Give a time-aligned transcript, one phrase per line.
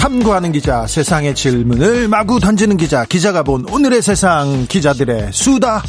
[0.00, 5.82] 탐구하는 기자, 세상의 질문을 마구 던지는 기자, 기자가 본 오늘의 세상 기자들의 수다.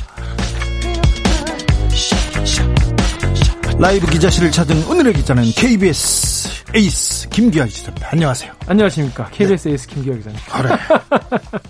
[3.80, 8.10] 라이브 기자실을 찾은 오늘의 기자는 KBS 에이스 김기화 기자입니다.
[8.12, 8.52] 안녕하세요.
[8.68, 9.30] 안녕하십니까.
[9.32, 9.72] KBS 네.
[9.72, 10.40] 에이스 김기화 기자님.
[10.52, 10.76] 그래.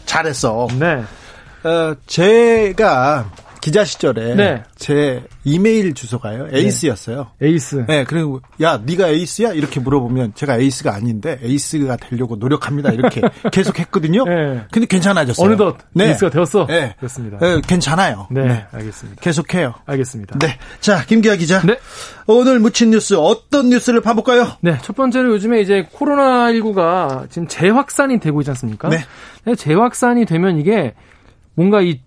[0.08, 0.68] 잘했어.
[0.80, 1.04] 네.
[1.64, 3.30] 어, 제가
[3.62, 4.64] 기자 시절에 네.
[4.76, 6.60] 제 이메일 주소가요 네.
[6.60, 7.28] 에이스였어요.
[7.40, 7.48] 네.
[7.48, 7.86] 에이스.
[7.88, 13.22] 네, 그리고 야 네가 에이스야 이렇게 물어보면 제가 에이스가 아닌데 에이스가 되려고 노력합니다 이렇게
[13.54, 14.26] 계속 했거든요.
[14.26, 14.64] 네.
[14.72, 15.46] 근데 괜찮아졌어요.
[15.46, 16.08] 어느덧 네.
[16.08, 16.66] 에이스가 되었어.
[16.66, 17.38] 네, 그렇습니다.
[17.38, 18.28] 네, 괜찮아요.
[18.32, 19.22] 네, 네, 알겠습니다.
[19.22, 19.76] 계속해요.
[19.86, 20.40] 알겠습니다.
[20.40, 21.62] 네, 자 김기화 기자.
[21.62, 21.78] 네.
[22.26, 24.54] 오늘 묻힌 뉴스 어떤 뉴스를 봐볼까요?
[24.62, 28.90] 네, 첫 번째로 요즘에 이제 코로나 19가 지금 재확산이 되고 있지 않습니까?
[28.90, 29.06] 네.
[29.56, 30.96] 재확산이 되면 이게
[31.54, 32.00] 뭔가 이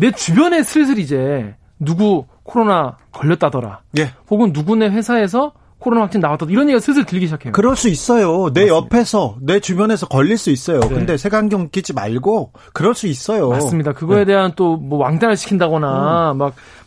[0.00, 3.80] 내 주변에 슬슬 이제 누구 코로나 걸렸다더라.
[3.98, 4.12] 예.
[4.30, 7.52] 혹은 누구네 회사에서 코로나 확진 나왔다 이런 얘기가 슬슬 들리기 시작해요.
[7.52, 8.50] 그럴 수 있어요.
[8.52, 8.68] 내 맞습니다.
[8.76, 10.80] 옆에서 내 주변에서 걸릴 수 있어요.
[10.80, 10.88] 네.
[10.88, 13.48] 근데 색안경 끼지 말고 그럴 수 있어요.
[13.48, 13.92] 맞습니다.
[13.94, 14.24] 그거에 네.
[14.26, 16.38] 대한 또 뭐 왕따를 시킨다거나 음.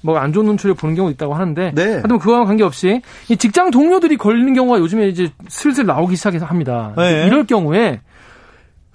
[0.04, 1.84] 막뭐 안 좋은 눈초리를 보는 경우도 있다고 하는데 네.
[1.94, 6.94] 하여튼 그거와 관계없이 이 직장 동료들이 걸리는 경우가 요즘에 이제 슬슬 나오기 시작해서 합니다.
[6.96, 7.26] 네.
[7.26, 8.02] 이럴 경우에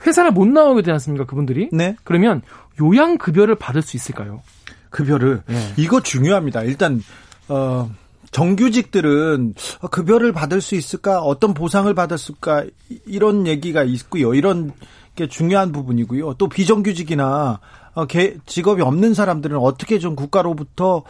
[0.07, 1.25] 회사를 못 나오게 되지 않습니까?
[1.27, 1.71] 그분들이.
[1.73, 1.97] 네.
[2.05, 2.43] 그러면
[2.81, 4.43] 요양급여를 받을 수 있을까요?
[4.91, 5.43] 급여를.
[5.47, 5.73] 네.
[5.77, 6.63] 이거 중요합니다.
[6.63, 7.03] 일단,
[7.49, 7.91] 어,
[8.31, 9.55] 정규직들은
[9.91, 11.21] 급여를 받을 수 있을까?
[11.21, 12.65] 어떤 보상을 받을 수 있을까?
[13.07, 14.35] 이런 얘기가 있고요.
[14.35, 14.73] 이런
[15.15, 16.35] 게 중요한 부분이고요.
[16.35, 17.61] 또 비정규직이나
[17.95, 18.07] 어,
[18.47, 21.03] 직업이 없는 사람들은 어떻게 좀 국가로부터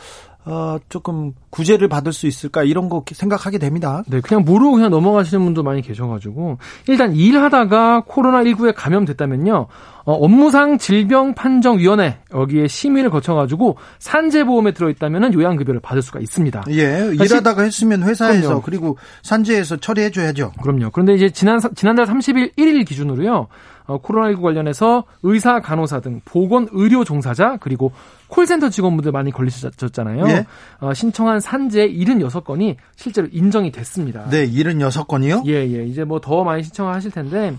[0.50, 4.02] 어, 조금 구제를 받을 수 있을까 이런 거 생각하게 됩니다.
[4.06, 9.66] 네, 그냥 모르고 그냥 넘어가시는 분도 많이 계셔가지고 일단 일하다가 코로나 19에 감염됐다면요,
[10.04, 16.64] 어, 업무상 질병 판정 위원회 여기에 심의를 거쳐가지고 산재보험에 들어있다면은 요양급여를 받을 수가 있습니다.
[16.70, 18.62] 예, 일하다가 했으면 회사에서 그럼요.
[18.62, 20.52] 그리고 산재에서 처리해줘야죠.
[20.62, 20.90] 그럼요.
[20.92, 23.48] 그런데 이제 지난 지난달 30일 1일 기준으로요.
[23.88, 27.90] 어, 코로나19 관련해서 의사, 간호사 등 보건 의료 종사자 그리고
[28.28, 30.28] 콜센터 직원분들 많이 걸리셨잖아요.
[30.28, 30.46] 예?
[30.80, 34.28] 어, 신청한 산재 76건이 실제로 인정이 됐습니다.
[34.28, 35.42] 네, 76건이요?
[35.46, 35.84] 예, 예.
[35.84, 37.54] 이제 뭐 더 많이 신청하실 텐데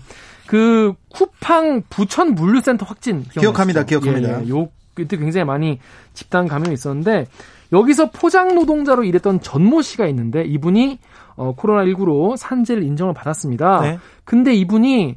[0.46, 3.84] 그 쿠팡 부천 물류센터 확진 기억합니다.
[3.84, 4.40] 기억합니다.
[4.40, 4.48] 예, 예.
[4.50, 5.78] 요 그때 굉장히 많이
[6.14, 7.26] 집단 감염이 있었는데
[7.72, 10.98] 여기서 포장 노동자로 일했던 전모 씨가 있는데 이분이
[11.36, 13.80] 어 코로나19로 산재를 인정을 받았습니다.
[13.80, 13.98] 네.
[14.24, 15.16] 근데 이분이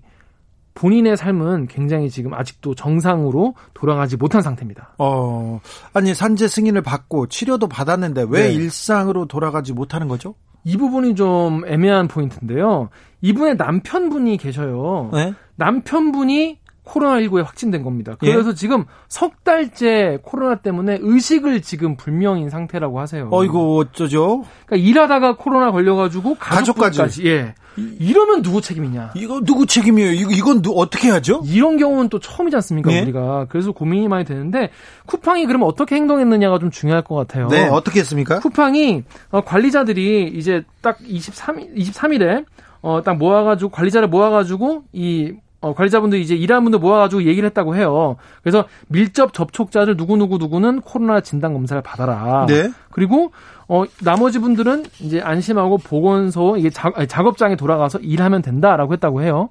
[0.76, 4.96] 본인의 삶은 굉장히 지금 아직도 정상으로 돌아가지 못한 상태입니다.
[4.98, 5.60] 어,
[5.94, 8.54] 아니 산재 승인을 받고 치료도 받았는데 왜 네.
[8.54, 10.36] 일상으로 돌아가지 못하는 거죠?
[10.64, 12.90] 이 부분이 좀 애매한 포인트인데요.
[13.22, 15.10] 이분의 남편분이 계셔요.
[15.14, 15.34] 네?
[15.56, 18.16] 남편분이 코로나19에 확진된 겁니다.
[18.24, 18.32] 예.
[18.32, 18.54] 그래서 예?
[18.54, 23.30] 지금 석 달째 코로나 때문에 의식을 지금 불명인 상태라고 하세요.
[23.32, 24.44] 어이고 어쩌죠?
[24.66, 27.00] 그러니까 일하다가 코로나 걸려가지고 가족까지.
[27.00, 27.28] 가족까지.
[27.28, 27.56] 예.
[27.78, 29.14] 이러면 누구 책임이냐?
[29.16, 30.12] 이거 누구 책임이에요?
[30.12, 31.42] 이거 이건 누, 어떻게 하죠?
[31.46, 32.92] 이런 경우는 또 처음이지 않습니까?
[32.92, 33.02] 네?
[33.02, 34.70] 우리가 그래서 고민이 많이 되는데
[35.08, 37.48] 쿠팡이 그러면 어떻게 행동했느냐가 좀 중요할 것 같아요.
[37.48, 38.40] 네, 어떻게 했습니까?
[38.40, 42.46] 쿠팡이 어, 관리자들이 이제 딱 23, 23일에
[42.82, 45.34] 어, 딱 모아가지고 관리자를 모아가지고 이
[45.64, 48.18] 어, 관리자분들이 이제 일하는 분들 모아가지고 얘기를 했다고 해요.
[48.44, 52.46] 그래서 밀접 접촉자들 누구누구 누구는 코로나 진단 검사를 받아라.
[52.48, 52.70] 네.
[52.92, 53.32] 그리고
[53.70, 59.48] 어, 나머지 분들은 이제 안심하고 보건소 이게 작, 아니, 작업장에 돌아가서 일하면 된다라고 했다고 해요.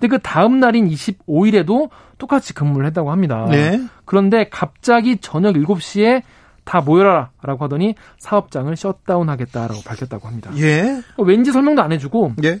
[0.00, 3.46] 근데 그 다음 날인 25일에도 똑같이 근무를 했다고 합니다.
[3.48, 3.80] 네.
[4.04, 6.22] 그런데 갑자기 저녁 7시에
[6.64, 10.50] 다 모여라라고 하더니 사업장을 셧다운하겠다라고 밝혔다고 합니다.
[10.56, 11.02] 예.
[11.18, 12.60] 왠지 설명도 안 해주고 예.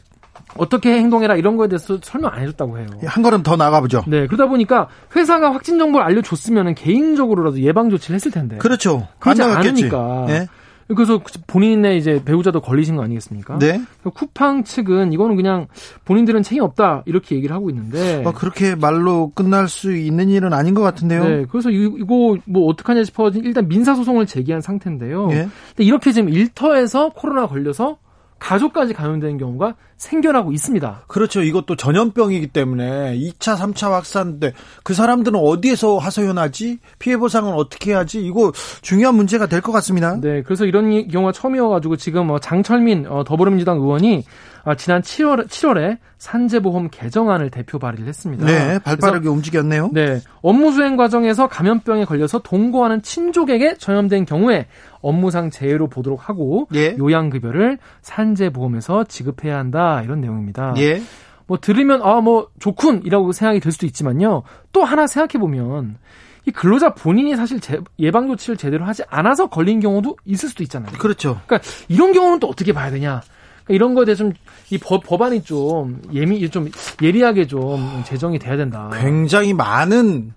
[0.56, 2.86] 어떻게 행동해라 이런 거에 대해서 설명 안 해줬다고 해요.
[3.06, 4.04] 한 걸음 더 나가보죠.
[4.06, 8.56] 네, 그러다 보니까 회사가 확진 정보를 알려줬으면 개인적으로라도 예방 조치를 했을 텐데.
[8.58, 9.08] 그렇죠.
[9.18, 10.24] 그렇지 않으니까.
[10.28, 10.46] 네.
[10.88, 13.58] 그래서 본인의 이제 배우자도 걸리신 거 아니겠습니까?
[13.60, 13.80] 네.
[14.02, 15.68] 쿠팡 측은 이거는 그냥
[16.04, 18.22] 본인들은 책임 없다 이렇게 얘기를 하고 있는데.
[18.26, 21.24] 아, 그렇게 말로 끝날 수 있는 일은 아닌 것 같은데요.
[21.24, 21.46] 네.
[21.50, 25.28] 그래서 이 거 뭐 어떡하냐 싶어 일단 민사 소송을 제기한 상태인데요.
[25.28, 25.48] 네.
[25.68, 27.96] 근데 이렇게 지금 일터에서 코로나 걸려서
[28.38, 31.04] 가족까지 감염되는 경우가 생겨나고 있습니다.
[31.06, 31.42] 그렇죠.
[31.42, 34.52] 이것도 전염병이기 때문에 2차, 3차 확산인데
[34.82, 36.78] 그 사람들은 어디에서 하소연하지?
[36.98, 38.20] 피해 보상은 어떻게 하지?
[38.24, 38.52] 이거
[38.82, 40.18] 중요한 문제가 될 것 같습니다.
[40.20, 44.24] 네, 그래서 이런 경우가 처음이어가지고 지금 뭐 장철민 어, 더불어민주당 의원이
[44.64, 48.46] 아, 지난 7월 7월에 산재보험 개정안을 대표 발의를 했습니다.
[48.46, 49.90] 네, 발빠르게 움직였네요.
[49.92, 54.66] 네, 업무 수행 과정에서 감염병에 걸려서 동거하는 친족에게 전염된 경우에
[55.00, 56.96] 업무상 재해로 보도록 하고 예.
[56.96, 60.72] 요양급여를 산재보험에서 지급해야 한다 이런 내용입니다.
[60.78, 61.02] 예.
[61.46, 64.42] 뭐 들으면 아 뭐 좋군이라고 생각이 들 수도 있지만요.
[64.72, 65.98] 또 하나 생각해 보면
[66.46, 70.92] 이 근로자 본인이 사실 제, 예방 조치를 제대로 하지 않아서 걸린 경우도 있을 수도 있잖아요.
[70.98, 71.40] 그렇죠.
[71.46, 73.20] 그러니까 이런 경우는 또 어떻게 봐야 되냐?
[73.64, 78.90] 그러니까 이런 거에 대해서 좀이 법안이 좀 예미 좀 예리하게 좀 제정이 돼야 된다.
[79.00, 80.32] 굉장히 많은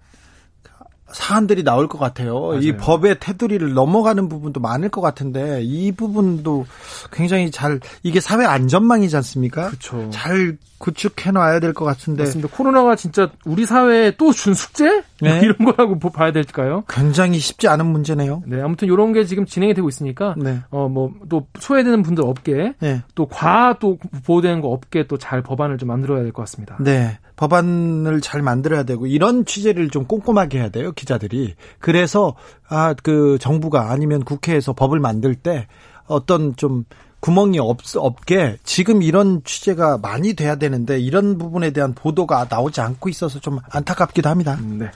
[1.16, 2.40] 사안들이 나올 것 같아요.
[2.50, 2.60] 맞아요.
[2.62, 6.66] 이 법의 테두리를 넘어가는 부분도 많을 것 같은데 이 부분도
[7.12, 9.68] 굉장히 잘 이게 사회 안전망이지 않습니까?
[9.70, 10.10] 그렇죠.
[10.12, 12.24] 잘 구축해 놔야 될 것 같은데.
[12.24, 12.50] 맞습니다.
[12.56, 15.04] 코로나가 진짜 우리 사회에 또 준 숙제?
[15.22, 15.40] 네.
[15.44, 16.84] 이런 거라고 봐야 될까요?
[16.90, 18.44] 굉장히 쉽지 않은 문제네요.
[18.46, 20.60] 네, 아무튼 이런 게 지금 진행이 되고 있으니까 네.
[20.72, 23.02] 어뭐 또 소외되는 분들 없게 네.
[23.16, 26.76] 또과 또 보호되는 거 없게 또 잘 법안을 좀 만들어야 될 것 같습니다.
[26.82, 27.18] 네.
[27.36, 32.36] 법안을 잘 만들어야 되고 이런 취재를 좀 꼼꼼하게 해야 돼요 기자들이 그래서
[32.68, 35.68] 아 그 정부가 아니면 국회에서 법을 만들 때
[36.08, 36.86] 어떤 좀
[37.20, 43.10] 구멍이 없, 없게 지금 이런 취재가 많이 돼야 되는데 이런 부분에 대한 보도가 나오지 않고
[43.10, 44.58] 있어서 좀 안타깝기도 합니다.
[44.62, 44.90] 네.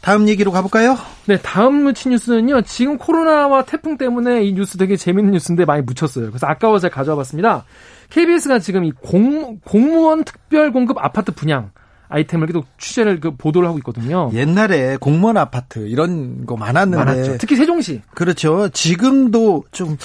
[0.00, 0.98] 다음 얘기로 가볼까요?
[1.26, 2.62] 네, 다음 루치 뉴스는요.
[2.62, 6.26] 지금 코로나와 태풍 때문에 이 뉴스 되게 재밌는 뉴스인데 많이 묻혔어요.
[6.28, 7.64] 그래서 아까워서 가져와 봤습니다.
[8.12, 11.70] KBS가 지금 이 공, 공무원 특별 공급 아파트 분양
[12.10, 14.30] 아이템을 계속 취재를 그 보도를 하고 있거든요.
[14.34, 17.38] 옛날에 공무원 아파트 이런 거 많았는데 많았죠.
[17.38, 18.02] 특히 세종시.
[18.14, 18.68] 그렇죠.
[18.68, 19.96] 지금도 좀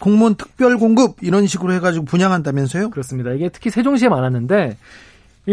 [0.00, 2.90] 공무원 특별 공급 이런 식으로 해가지고 분양한다면서요?
[2.90, 3.32] 그렇습니다.
[3.32, 4.76] 이게 특히 세종시에 많았는데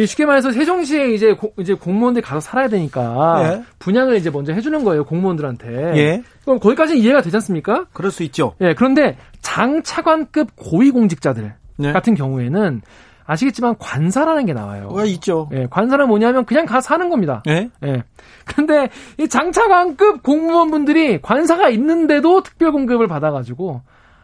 [0.05, 3.63] 쉽게 말해서 세종시에 이제 고, 이제 공무원들이 가서 살아야 되니까 예.
[3.79, 5.97] 분양을 이제 먼저 해주는 거예요 공무원들한테.
[5.97, 6.23] 예.
[6.45, 7.87] 그럼 거기까지는 이해가 되지 않습니까?
[7.93, 8.53] 그럴 수 있죠.
[8.61, 8.75] 예.
[8.75, 11.91] 그런데 장차관급 고위공직자들 네.
[11.93, 12.81] 같은 경우에는
[13.25, 14.89] 아시겠지만 관사라는 게 나와요.
[14.89, 15.49] 가 있죠.
[15.53, 17.43] 예, 관사는 뭐냐면 그냥 가서 사는 겁니다.
[17.47, 17.69] 예.
[17.85, 18.03] 예.
[18.45, 18.89] 근데
[19.19, 23.81] 이 장차관급 공무원분들이 관사가 있는데도 특별 공급을 받아가지고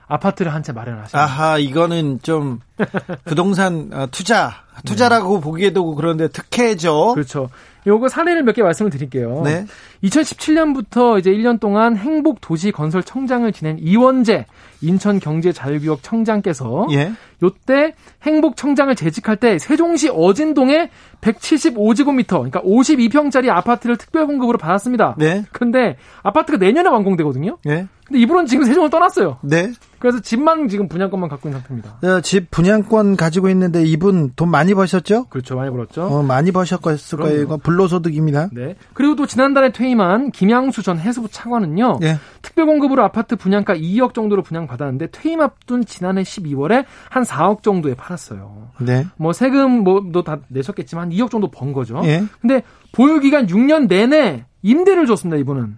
[0.07, 1.23] 아파트를 한 채 마련하시는.
[1.23, 2.59] 아하, 이거는 좀
[3.25, 4.51] 부동산 어, 투자,
[4.85, 5.41] 투자라고 네.
[5.41, 7.13] 보기에도 그런데 특혜죠.
[7.13, 7.49] 그렇죠.
[7.87, 9.41] 요거 사례를 몇 개 말씀을 드릴게요.
[9.43, 9.65] 네.
[10.03, 14.45] 2017년부터 이제 1년 동안 행복 도시 건설 청장을 지낸 이원재
[14.81, 17.11] 인천 경제자유구역 청장께서 예.
[17.43, 17.93] 요때
[18.23, 20.89] 행복 청장을 재직할 때 세종시 어진동에
[21.21, 25.15] 175제곱미터, 그러니까 52평짜리 아파트를 특별 공급으로 받았습니다.
[25.17, 25.43] 네.
[25.51, 27.57] 근데 아파트가 내년에 완공되거든요.
[27.65, 27.87] 네.
[28.05, 29.39] 근데 이분은 지금 세종을 떠났어요.
[29.41, 29.71] 네.
[29.97, 31.97] 그래서 집만 지금 분양권만 갖고 있는 상태입니다.
[32.01, 35.25] 네, 집 분양권 가지고 있는데 이분 돈 많이 버셨죠?
[35.29, 36.03] 그렇죠, 많이 벌었죠.
[36.03, 37.41] 어, 많이 버셨을 거예요.
[37.41, 38.49] 이거 불로소득입니다.
[38.53, 38.75] 네.
[38.93, 41.99] 그리고 또 지난달에 퇴임한 김양수 전 해수부 차관은요.
[41.99, 42.17] 네.
[42.41, 48.69] 특별 공급으로 아파트 분양가 2억 정도로 분양받았는데 퇴임 앞둔 지난해 12월에 한 4억 정도에 팔았어요.
[48.79, 49.05] 네.
[49.17, 52.01] 뭐 세금 뭐도 다 내셨겠지만 2억 정도 번 거죠.
[52.01, 52.23] 네.
[52.41, 55.77] 근데 보유 기간 6년 내내 임대를 줬습니다, 이분은.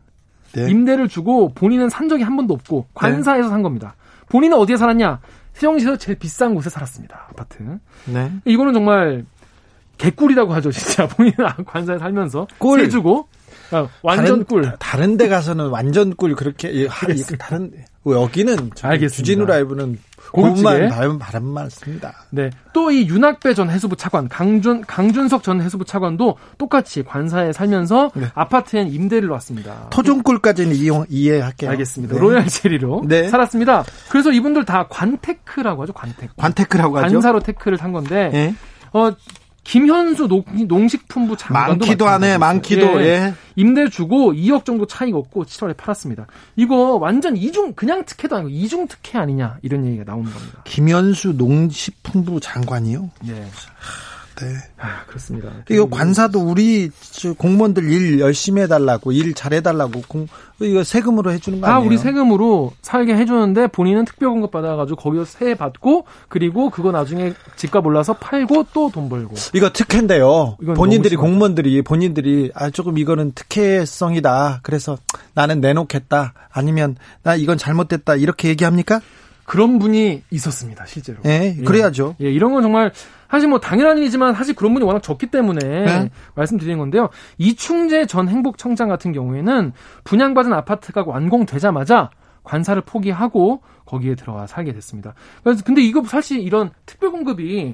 [0.53, 0.69] 네.
[0.69, 3.49] 임대를 주고 본인은 산 적이 한 번도 없고 관사에서 네.
[3.49, 3.95] 산 겁니다.
[4.29, 5.19] 본인은 어디에 살았냐?
[5.53, 7.27] 세종시에서 제일 비싼 곳에 살았습니다.
[7.31, 7.57] 아파트.
[8.05, 8.31] 네.
[8.45, 9.25] 이거는 정말
[9.97, 11.07] 개꿀이라고 하죠, 진짜.
[11.09, 11.35] 본인은
[11.65, 12.79] 관사에 살면서 꿀.
[12.81, 13.27] 세 주고
[13.71, 14.73] 어, 완전 다른, 꿀.
[14.79, 17.07] 다른 데 가서는 완전 꿀 그렇게 하,
[17.37, 17.71] 다른
[18.05, 19.09] 여기는 알겠습니다.
[19.09, 19.99] 주진우 라이브는
[20.31, 22.13] 고급만 바람 바람 많습니다.
[22.29, 22.49] 네.
[22.71, 28.27] 또 이 윤학배 전 해수부 차관, 강준 강준석 전 해수부 차관도 똑같이 관사에 살면서 네.
[28.33, 29.89] 아파트엔 임대를 놨습니다.
[29.89, 31.69] 토종꿀까지는 이용 이해할게요.
[31.71, 32.15] 알겠습니다.
[32.15, 32.21] 네.
[32.21, 33.27] 로얄 젤리로 네.
[33.27, 33.83] 살았습니다.
[34.09, 35.91] 그래서 이분들 다 관테크라고 하죠.
[35.91, 36.33] 관테크.
[36.37, 37.15] 관테크라고 하죠.
[37.15, 38.55] 관사로 테크를 탄 건데 네.
[38.93, 39.11] 어
[39.67, 43.01] 김현수 농, 식품부 장관도 많기도 하네, 많기도.
[43.01, 43.05] 예.
[43.05, 43.33] 예.
[43.57, 46.25] 임대 주고 2억 정도 차익 얻고 7월에 팔았습니다.
[46.55, 50.61] 이거 완전 이중 그냥 특혜도 아니고 이중 특혜 아니냐 이런 얘기가 나오는 겁니다.
[50.63, 53.09] 김현수 농식품부 장관이요?
[53.25, 53.45] 네.
[54.39, 54.53] 네.
[54.77, 55.49] 아, 그렇습니다.
[55.69, 56.89] 이거 관사도 우리
[57.37, 60.27] 공무원들 일 열심히 해달라고, 일 잘해달라고, 공,
[60.61, 61.81] 이거 세금으로 해주는 거 아니에요?
[61.81, 67.85] 아, 우리 세금으로 살게 해주는데 본인은 특별공급 받아가지고 거기서 세 받고, 그리고 그거 나중에 집값
[67.85, 69.35] 올라서 팔고 또 돈 벌고.
[69.53, 70.57] 이거 특혜인데요.
[70.75, 74.59] 본인들이 공무원들이, 본인들이, 아, 조금 이거는 특혜성이다.
[74.63, 74.97] 그래서
[75.33, 76.33] 나는 내놓겠다.
[76.51, 78.15] 아니면 나 이건 잘못됐다.
[78.15, 79.01] 이렇게 얘기합니까?
[79.45, 81.19] 그런 분이 있었습니다, 실제로.
[81.25, 82.15] 예, 그래야죠.
[82.21, 82.91] 예, 이런 건 정말
[83.29, 86.09] 사실 뭐 당연한 일이지만 사실 그런 분이 워낙 적기 때문에 네.
[86.35, 87.09] 말씀드리는 건데요.
[87.37, 92.09] 이충재 전 행복청장 같은 경우에는 분양받은 아파트가 완공되자마자
[92.43, 95.13] 관사를 포기하고 거기에 들어와 살게 됐습니다.
[95.43, 97.73] 그래서 근데 이거 사실 이런 특별 공급이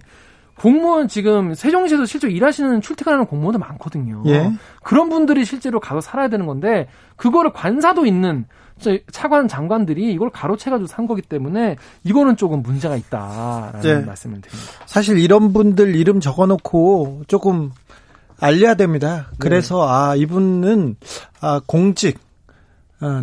[0.59, 4.23] 공무원 지금 세종시에서 실제로 일하시는 출퇴근하는 공무원도 많거든요.
[4.27, 4.51] 예.
[4.83, 8.45] 그런 분들이 실제로 가서 살아야 되는 건데 그거를 관사도 있는
[9.11, 13.95] 차관 장관들이 이걸 가로채가지고 산 거기 때문에 이거는 조금 문제가 있다라는 네.
[14.05, 14.71] 말씀을 드립니다.
[14.85, 17.71] 사실 이런 분들 이름 적어놓고 조금
[18.39, 19.27] 알려야 됩니다.
[19.39, 19.91] 그래서 네.
[19.91, 20.97] 아 이분은
[21.39, 22.32] 아 공직 어,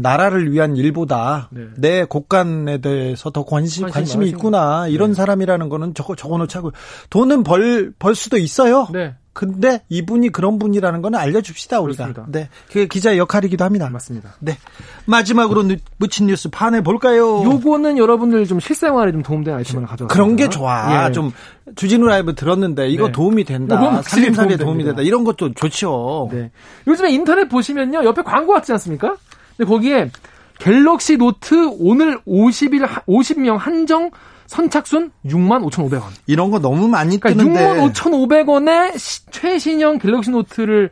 [0.01, 1.63] 나라를 위한 일보다 네.
[1.77, 4.87] 내 곳간에 대해서 더 관심, 관심 이 있구나.
[4.89, 5.15] 이런 네.
[5.15, 6.73] 사람이라는 거는 적어, 적어 놓자고.
[7.11, 8.89] 돈은 벌, 벌 수도 있어요.
[8.93, 9.15] 네.
[9.33, 12.05] 근데 이분이 그런 분이라는 거는 알려줍시다, 우리가.
[12.05, 12.27] 그렇습니다.
[12.37, 12.49] 네.
[12.67, 13.89] 그게 기자의 역할이기도 합니다.
[13.89, 14.35] 맞습니다.
[14.41, 14.59] 네.
[15.07, 15.65] 마지막으로
[15.99, 17.43] 묻힌 뉴스 파내 볼까요?
[17.45, 20.13] 요거는 여러분들 좀 실생활에 좀 도움되는 아이템을 가져왔습니다.
[20.13, 21.07] 그런 게 좋아.
[21.07, 21.13] 예.
[21.13, 21.33] 좀
[21.77, 23.13] 주진우 라이브 들었는데 이거 네.
[23.13, 24.03] 도움이 된다.
[24.03, 25.01] 살림살이에 도움이 된다.
[25.01, 26.29] 이런 것도 좋죠.
[26.33, 26.51] 네.
[26.89, 28.05] 요즘에 인터넷 보시면요.
[28.05, 29.15] 옆에 광고 같지 않습니까?
[29.61, 30.11] 근데 거기에
[30.59, 34.11] 갤럭시 노트 오늘 50일 50명 한정
[34.47, 36.05] 선착순 6만 5,500원.
[36.27, 37.93] 이런 거 너무 많이 그러니까 뜨는데.
[37.93, 38.95] 6만 5,500원에
[39.31, 40.89] 최신형 갤럭시 노트를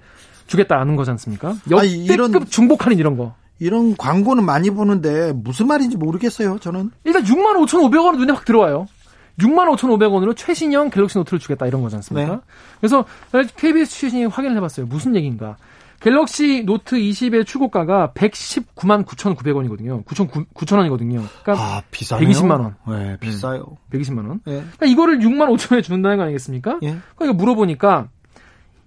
[0.46, 1.56] 주겠다는 거지 않습니까?
[1.70, 3.34] 역대급 이런 중복 할인 이런 거.
[3.58, 6.90] 이런 광고는 많이 보는데 무슨 말인지 모르겠어요, 저는.
[7.04, 8.86] 일단 6만 5,500원 눈에 확 들어와요.
[9.40, 12.32] 6만 5,500원으로 최신형 갤럭시 노트를 주겠다 이런 거지 않습니까?
[12.34, 12.40] 네.
[12.80, 13.04] 그래서
[13.56, 14.86] KBS 취재진이 확인을 해봤어요.
[14.86, 15.56] 무슨 얘기인가.
[16.00, 20.04] 갤럭시 노트 20의 출고가가 119만 9,900원이거든요.
[20.04, 21.24] 9,900원이거든요.
[21.42, 22.28] 그러니까 아, 비싸네요.
[22.28, 22.76] 120만 원.
[22.88, 23.76] 네, 비싸요.
[23.92, 24.40] 120만 원.
[24.44, 24.60] 네.
[24.60, 26.78] 그러니까 이거를 6만 5천 원에 준다는 거 아니겠습니까?
[26.82, 26.98] 예.
[27.16, 28.08] 그러니까 물어보니까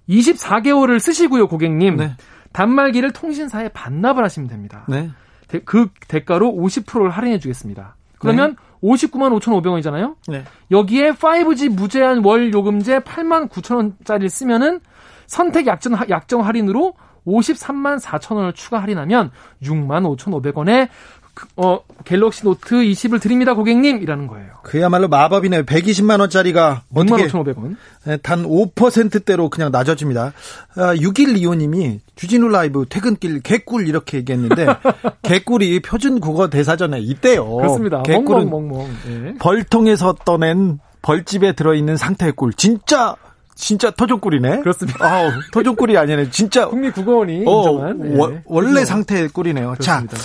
[0.10, 1.98] 24개월을 쓰시고요, 고객님.
[1.98, 2.16] 네.
[2.54, 4.86] 단말기를 통신사에 반납을 하시면 됩니다.
[4.88, 5.10] 네.
[5.48, 7.96] 대, 그 대가로 50%를 할인해 주겠습니다.
[8.20, 8.88] 그러면 네.
[8.90, 10.16] 59만 5,500원이잖아요.
[10.28, 10.44] 네.
[10.72, 14.80] 여기에 5G 무제한 월 요금제 8만 9천 원짜리를 쓰면은
[15.28, 16.94] 선택 약정, 약정 할인으로
[17.26, 20.90] 53만 4천 원을 추가 할인하면 6만 5,500원에
[21.34, 24.50] 그, 어, 갤럭시 노트 20을 드립니다, 고객님 이라는 거예요.
[24.64, 25.64] 그야말로 마법이네.
[25.64, 28.22] 120만 원짜리가 6만 5,500원.
[28.22, 30.34] 단 5%대로 그냥 낮아집니다.
[30.76, 34.66] 아, 6일2호님이 주진우 라이브 퇴근길 개꿀 이렇게 얘기했는데
[35.24, 37.50] 개꿀이 표준 국어 대사전에 있대요.
[37.56, 38.04] 그렇습니다.
[38.04, 39.34] 개꿀은 멍멍, 네.
[39.40, 42.54] 벌통에서 떠낸 벌집에 들어있는 상태의 꿀.
[42.54, 43.16] 진짜
[43.62, 44.62] 진짜 토종꿀이네.
[44.62, 45.06] 그렇습니다.
[45.06, 46.32] 아, 토종꿀이 아니네.
[46.32, 48.18] 진짜 국립국어원이 어, 인정한 네.
[48.18, 49.76] 워, 원래 상태의 꿀이네요.
[49.80, 50.18] 그렇습니다.
[50.18, 50.24] 자,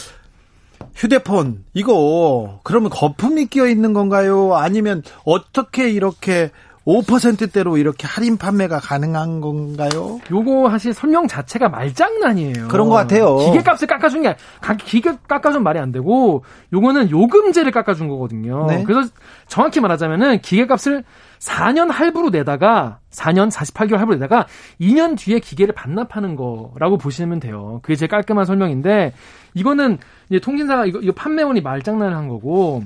[0.95, 4.55] 휴대폰 이거 그러면 거품이 끼어 있는 건가요?
[4.55, 6.51] 아니면 어떻게 이렇게
[6.87, 10.21] 5%대로 이렇게 할인 판매가 가능한 건가요?
[10.31, 12.69] 요거 사실 설명 자체가 말장난이에요.
[12.69, 13.37] 그런 것 같아요.
[13.37, 14.37] 기계값을 깎아준 게
[14.85, 18.67] 기계 깎아준 말이 안 되고 요거는 요금제를 깎아준 거거든요.
[18.67, 18.85] 네?
[18.85, 19.11] 그래서
[19.49, 21.05] 정확히 말하자면은 기계값을
[21.39, 24.47] 4년 할부로 내다가 4년 48개월 할부로 내다가
[24.81, 27.81] 2년 뒤에 기계를 반납하는 거라고 보시면 돼요.
[27.83, 29.13] 그게 제일 깔끔한 설명인데
[29.55, 32.83] 이거는 이제 통신사가 이거, 이거 판매원이 말장난을 한 거고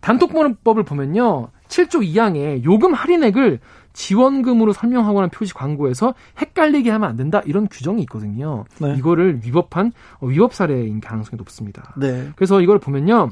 [0.00, 1.48] 단톡번호법을 보면요.
[1.68, 3.58] 7조 2항에 요금 할인액을
[3.94, 8.64] 지원금으로 설명하거나 표시 광고에서 헷갈리게 하면 안 된다 이런 규정이 있거든요.
[8.78, 8.94] 네.
[8.98, 11.94] 이거를 위법한 어, 위법 사례인 가능성이 높습니다.
[11.96, 12.28] 네.
[12.36, 13.30] 그래서 이걸 보면요.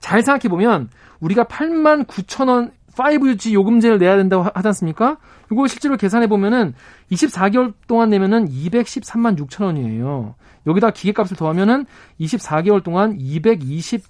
[0.00, 0.88] 잘 생각해 보면
[1.20, 5.18] 우리가 8만 9천 원 5G 요금제를 내야 된다고 하지 않습니까?
[5.50, 6.74] 이거 실제로 계산해 보면은
[7.10, 10.34] 24개월 동안 내면은 213만 6천 원이에요.
[10.66, 11.86] 여기다 기계값을 더하면은
[12.20, 14.04] 24개월 동안 220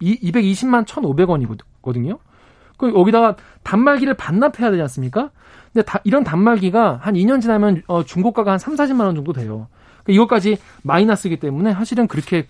[0.00, 2.18] 1 220만 1,500원이거든요.
[2.76, 5.30] 그 여기다가 단말기를 반납해야 되지 않습니까?
[5.72, 9.68] 근데 다, 이런 단말기가 한 2년 지나면 어, 중고가가 한 3, 40만 원 정도 돼요.
[10.02, 12.46] 그러니까 이것까지 마이너스이기 때문에 사실은 그렇게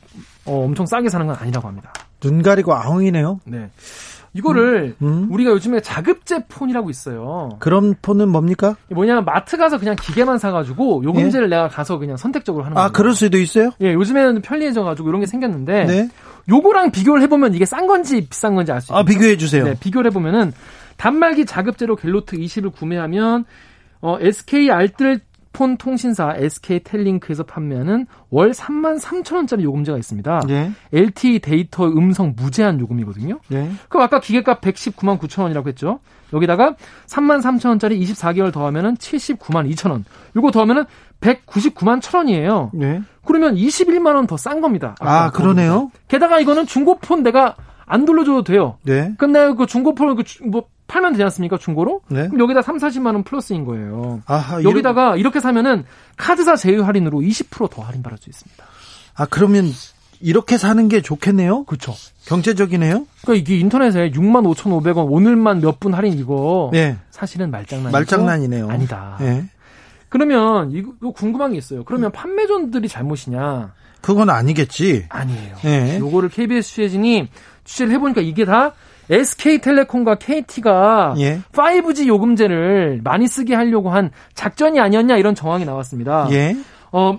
[0.47, 1.93] 어, 엄청 싸게 사는 건 아니라고 합니다.
[2.21, 3.41] 눈 가리고 아웅이네요.
[3.45, 3.71] 네.
[4.33, 5.29] 이거를 음, 음.
[5.33, 7.57] 우리가 요즘에 자급제 폰이라고 있어요.
[7.59, 8.77] 그런 폰은 뭡니까?
[8.91, 11.51] 뭐냐면 마트 가서 그냥 기계만 사가지고 요금제를 예?
[11.51, 12.87] 내가 가서 그냥 선택적으로 하는 거예요.
[12.87, 13.71] 아, 그럴 수도 있어요?
[13.81, 16.09] 예, 요즘에는 편리해져가지고 이런 게 생겼는데 네.
[16.49, 18.99] 요거랑 비교를 해보면 이게 싼 건지 비싼 건지 알 수 있어요.
[18.99, 19.65] 아, 비교해 주세요.
[19.65, 20.53] 네, 비교를 해보면은
[20.97, 23.45] 단말기 자급제로 갤노트 20을 구매하면
[24.01, 25.21] 어, SK 알뜰
[25.53, 30.43] 폰 통신사 SK텔링크에서 판매하는 월 3만 3천 원짜리 요금제가 있습니다.
[30.49, 30.71] 예.
[30.93, 33.39] LTE 데이터 음성 무제한 요금이거든요.
[33.53, 33.71] 예.
[33.89, 35.99] 그럼 아까 기계값 119만 9천 원이라고 했죠.
[36.33, 36.77] 여기다가
[37.07, 40.05] 3만 3천 원짜리 24개월 더하면은 79만 2천 원.
[40.37, 40.85] 요거 더하면은
[41.21, 42.71] 199만 1천 원이에요.
[42.81, 43.03] 예.
[43.25, 44.95] 그러면 21만 원 더 싼 겁니다.
[45.01, 45.91] 아, 그러네요.
[46.09, 48.79] 게다가 이거는 중고폰 내가 안 돌려줘도 돼요.
[48.85, 49.13] 네.
[49.19, 52.01] 근데 그 중고폰을 그, 뭐, 팔면 되지 않습니까 중고로?
[52.09, 52.27] 네.
[52.29, 54.21] 그럼 여기다 3, 40만 원 플러스인 거예요.
[54.27, 55.85] 아하, 여기다가 이렇게 사면은
[56.17, 58.65] 카드사 제휴 할인으로 20%더 할인 받을 수 있습니다.
[59.15, 59.71] 아 그러면
[60.21, 61.65] 이렇게 사는 게 좋겠네요.
[61.65, 61.95] 그렇죠.
[62.27, 63.07] 경제적이네요.
[63.23, 66.97] 그러니까 이게 인터넷에 6만 5,500원 오늘만 몇 분 할인 이거 네.
[67.11, 68.69] 사실은 말장난 말장난이네요.
[68.69, 69.17] 아니다.
[69.21, 69.45] 네.
[70.11, 71.85] 그러면 이거 궁금한 게 있어요.
[71.85, 73.73] 그러면 판매존들이 잘못이냐?
[74.03, 75.07] 그건 아니겠지.
[75.09, 75.57] 아니에요.
[75.63, 75.99] 네.
[76.01, 77.29] 요거를 KBS 취재진이
[77.65, 78.73] 취재를 해보니까 이게 다
[79.11, 81.41] SK텔레콤과 KT가 예.
[81.53, 86.29] 5G 요금제를 많이 쓰게 하려고 한 작전이 아니었냐 이런 정황이 나왔습니다.
[86.31, 86.57] 예.
[86.93, 87.19] 어,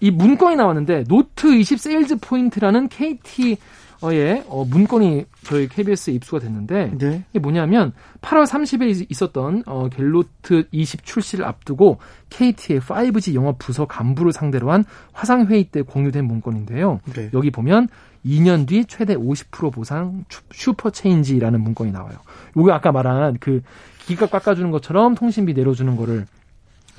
[0.00, 3.56] 이 문건이 나왔는데 노트 20 세일즈 포인트라는 KT
[4.00, 7.24] 의 어, 문건이 저희 KBS에 입수가 됐는데 네.
[7.30, 11.98] 이게 뭐냐면 8월 30일 있었던 어, 갤노트 20 출시를 앞두고
[12.30, 17.00] KT의 5G 영업 부서 간부를 상대로 한 화상 회의 때 공유된 문건인데요.
[17.12, 17.30] 네.
[17.34, 17.88] 여기 보면
[18.24, 22.18] 2년 뒤 최대 50% 보상 슈퍼 체인지라는 문건이 나와요.
[22.56, 23.62] 요게 아까 말한 그
[24.06, 26.26] 기가 깎아주는 것처럼 통신비 내려주는 거를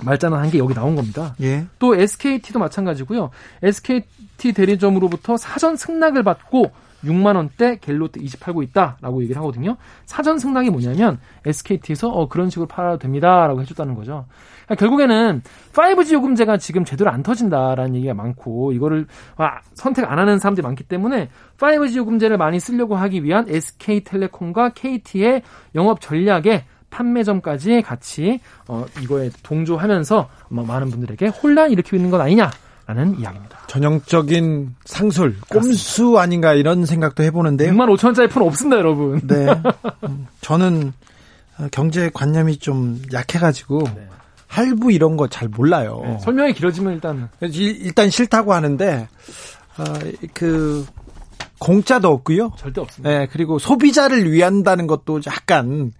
[0.03, 1.35] 말장난한 게 여기 나온 겁니다.
[1.41, 1.65] 예.
[1.77, 3.31] 또 SKT도 마찬가지고요.
[3.61, 6.71] SKT 대리점으로부터 사전 승낙을 받고
[7.03, 9.77] 6만 원대 갤노트 20 팔고 있다라고 얘기를 하거든요.
[10.05, 14.25] 사전 승낙이 뭐냐면 SKT에서 어 그런 식으로 팔아도 됩니다라고 해줬다는 거죠.
[14.65, 15.41] 그러니까 결국에는
[15.73, 20.83] 5G 요금제가 지금 제대로 안 터진다라는 얘기가 많고 이거를 아, 선택 안 하는 사람들이 많기
[20.83, 25.41] 때문에 5G 요금제를 많이 쓰려고 하기 위한 SK텔레콤과 KT의
[25.75, 32.49] 영업 전략에 판매점까지 같이 어 이거에 동조하면서 뭐 많은 분들에게 혼란 일으키고 있는 것 아니냐.
[32.89, 33.59] 라는 이야기입니다.
[33.67, 37.71] 전형적인 상술, 꼼수 아닌가 이런 생각도 해보는데요.
[37.71, 39.19] 6만 5천 원짜리 폰 없습니다, 여러분.
[39.27, 39.45] 네.
[40.09, 40.91] 음, 저는
[41.71, 44.07] 경제 관념이 좀 약해가지고 네.
[44.47, 46.01] 할부 이런 거 잘 몰라요.
[46.03, 49.07] 네, 설명이 길어지면 일단 일단 싫다고 하는데
[49.77, 49.83] 어,
[50.33, 50.83] 그
[51.59, 52.53] 공짜도 없고요.
[52.57, 53.07] 절대 없습니다.
[53.07, 55.91] 네, 그리고 소비자를 위한다는 것도 약간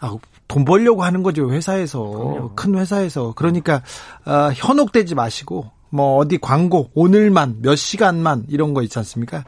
[0.00, 0.16] 아,
[0.48, 2.54] 돈 벌려고 하는 거죠 회사에서 그럼요.
[2.56, 3.82] 큰 회사에서 그러니까
[4.26, 9.44] 어, 현혹되지 마시고 뭐 어디 광고 오늘만 몇 시간만 이런 거 있지 않습니까?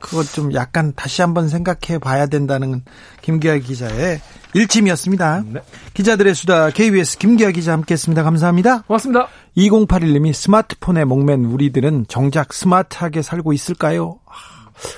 [0.00, 2.82] 그것 좀 약간 다시 한번 생각해 봐야 된다는
[3.22, 4.20] 김기아 기자의
[4.54, 5.44] 일침이었습니다.
[5.52, 5.60] 네.
[5.94, 8.24] 기자들의 수다 KBS 김기아 기자 함께했습니다.
[8.24, 8.82] 감사합니다.
[8.82, 9.28] 고맙습니다.
[9.56, 14.18] 2081님이 스마트폰에 목맨 우리들은 정작 스마트하게 살고 있을까요?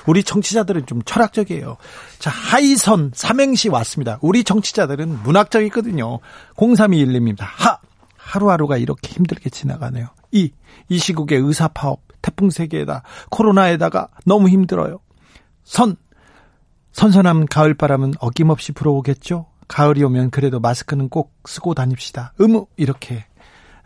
[0.06, 1.76] 우리 청취자들은 좀 철학적이에요.
[2.18, 4.18] 자, 하이선 삼행시 왔습니다.
[4.22, 6.20] 우리 청취자들은 문학적이거든요.
[6.56, 7.40] 0321님입니다.
[7.40, 7.78] 하!
[8.16, 10.08] 하루하루가 이렇게 힘들게 지나가네요.
[10.37, 10.50] 이,
[10.88, 15.00] 이 시국에 의사 파업, 태풍 세계에다 코로나에다가 너무 힘들어요.
[15.64, 15.97] 선,
[16.93, 19.47] 선선한 가을 바람은 어김없이 불어오겠죠?
[19.69, 22.33] 가을이 오면 그래도 마스크는 꼭 쓰고 다닙시다.
[22.38, 23.25] 의무, 이렇게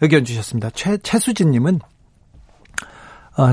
[0.00, 0.70] 의견 주셨습니다.
[0.70, 1.80] 최, 최수진 님은,
[3.36, 3.52] 어,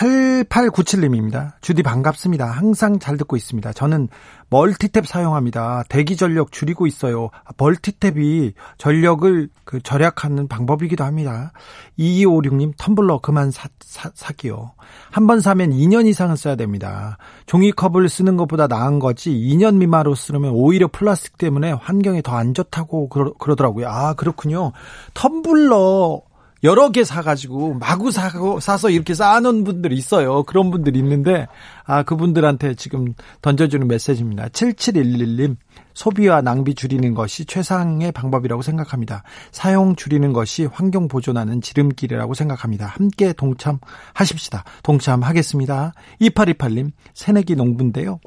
[0.00, 1.52] 8897님입니다.
[1.60, 2.46] 주디 반갑습니다.
[2.46, 3.72] 항상 잘 듣고 있습니다.
[3.74, 4.08] 저는
[4.48, 5.84] 멀티탭 사용합니다.
[5.88, 7.28] 대기 전력 줄이고 있어요.
[7.58, 11.52] 멀티탭이 전력을 그 절약하는 방법이기도 합니다.
[11.98, 14.72] 2256님 텀블러 그만 사, 사, 사기요.
[15.10, 17.18] 한 번 사면 2년 이상은 써야 됩니다.
[17.46, 23.10] 종이컵을 쓰는 것보다 나은 거지 2년 미만으로 쓰면 오히려 플라스틱 때문에 환경에 더 안 좋다고
[23.10, 23.86] 그러, 그러더라고요.
[23.88, 24.72] 아 그렇군요.
[25.12, 26.22] 텀블러
[26.62, 30.42] 여러 개 사가지고 마구 사고 사서 이렇게 쌓아놓은 분들이 있어요.
[30.42, 31.46] 그런 분들이 있는데
[31.84, 34.48] 아 그분들한테 지금 던져주는 메시지입니다.
[34.48, 35.56] 7711님
[35.94, 39.22] 소비와 낭비 줄이는 것이 최상의 방법이라고 생각합니다.
[39.52, 42.86] 사용 줄이는 것이 환경 보존하는 지름길이라고 생각합니다.
[42.86, 44.64] 함께 동참하십시다.
[44.82, 45.94] 동참하겠습니다.
[46.20, 48.20] 2828님 새내기 농부인데요.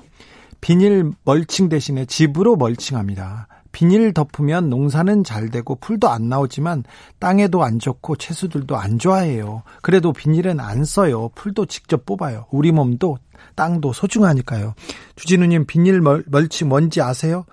[0.60, 3.48] 비닐 멀칭 대신에 집으로 멀칭합니다.
[3.74, 6.86] 비닐 덮으면 농사는 잘 되고 풀도 안 나오지만
[7.20, 9.64] 땅에도 안 좋고 채수들도 안 좋아해요.
[9.82, 11.30] 그래도 비닐은 안 써요.
[11.36, 12.46] 풀도 직접 뽑아요.
[12.52, 13.18] 우리 몸도
[13.56, 14.76] 땅도 소중하니까요.
[15.16, 17.46] 주진우님 비닐 멀, 멀치 뭔지 아세요?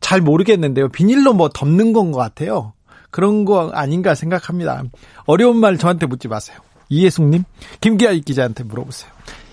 [0.00, 0.90] 잘 모르겠는데요.
[0.90, 2.74] 비닐로 뭐 덮는 건 것 같아요.
[3.10, 4.82] 그런 거 아닌가 생각합니다.
[5.24, 6.58] 어려운 말 저한테 묻지 마세요.
[6.90, 7.44] 이혜숙님,
[7.80, 9.10] 김기아 기자한테 물어보세요.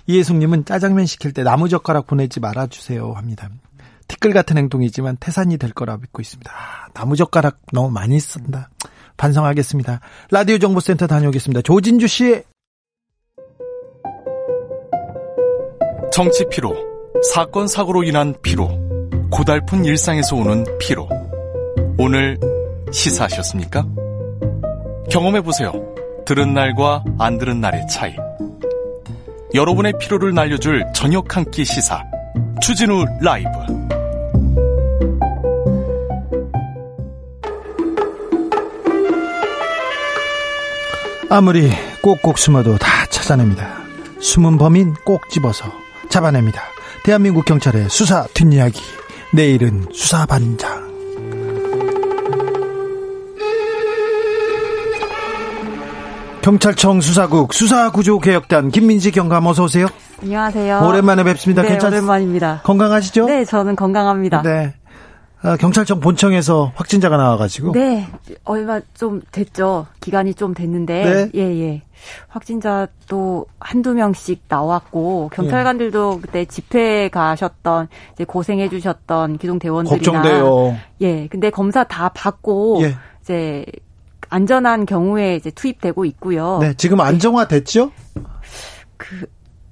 [0.08, 3.50] 이혜숙님은 짜장면 시킬 때 나무젓가락 보내지 말아주세요 합니다.
[4.12, 6.52] 티끌 같은 행동이지만 태산이 될 거라 믿고 있습니다.
[6.52, 8.70] 아, 나무젓가락 너무 많이 쓴다.
[9.16, 10.02] 반성하겠습니다.
[10.32, 11.62] 라디오 정보센터 다녀오겠습니다.
[11.62, 12.44] 조진주 씨.
[16.12, 16.76] 정치 피로,
[17.34, 18.68] 사건 사고로 인한 피로,
[19.32, 21.08] 고달픈 일상에서 오는 피로.
[21.98, 22.38] 오늘
[22.92, 23.86] 시사하셨습니까?
[25.10, 25.72] 경험해 보세요.
[26.26, 28.14] 들은 날과 안 들은 날의 차이.
[29.54, 32.04] 여러분의 피로를 날려줄 저녁 한 끼 시사.
[32.62, 33.50] 추진우 라이브.
[41.34, 43.66] 아무리 꼭꼭 숨어도 다 찾아냅니다.
[44.20, 45.72] 숨은 범인 꼭 집어서
[46.10, 46.62] 잡아냅니다.
[47.06, 48.82] 대한민국 경찰의 수사 뒷이야기.
[49.32, 50.92] 내일은 수사반장.
[56.42, 59.88] 경찰청 수사국 수사구조개혁단 김민지 경감 어서 오세요.
[60.22, 60.82] 안녕하세요.
[60.86, 61.62] 오랜만에 뵙습니다.
[61.62, 61.94] 네, 괜찮...
[61.94, 62.60] 오랜만입니다.
[62.64, 63.28] 건강하시죠?
[63.28, 64.42] 네, 저는 건강합니다.
[64.42, 64.74] 네.
[65.44, 67.72] 아, 경찰청 본청에서 확진자가 나와가지고.
[67.72, 68.08] 네,
[68.44, 69.88] 얼마 좀 됐죠.
[70.00, 71.04] 기간이 좀 됐는데.
[71.04, 71.32] 네.
[71.36, 71.82] 예, 예.
[72.28, 76.22] 확진자도 한두 명씩 나왔고, 경찰관들도 예.
[76.22, 80.22] 그때 집회 가셨던, 이제 고생해주셨던 기동 대원들이나.
[80.22, 80.78] 걱정돼요.
[81.02, 82.96] 예, 근데 검사 다 받고, 예.
[83.22, 83.66] 이제
[84.30, 86.60] 안전한 경우에 이제 투입되고 있고요.
[86.62, 87.04] 네, 지금 네.
[87.04, 87.92] 안정화 됐죠?
[88.98, 89.26] 그,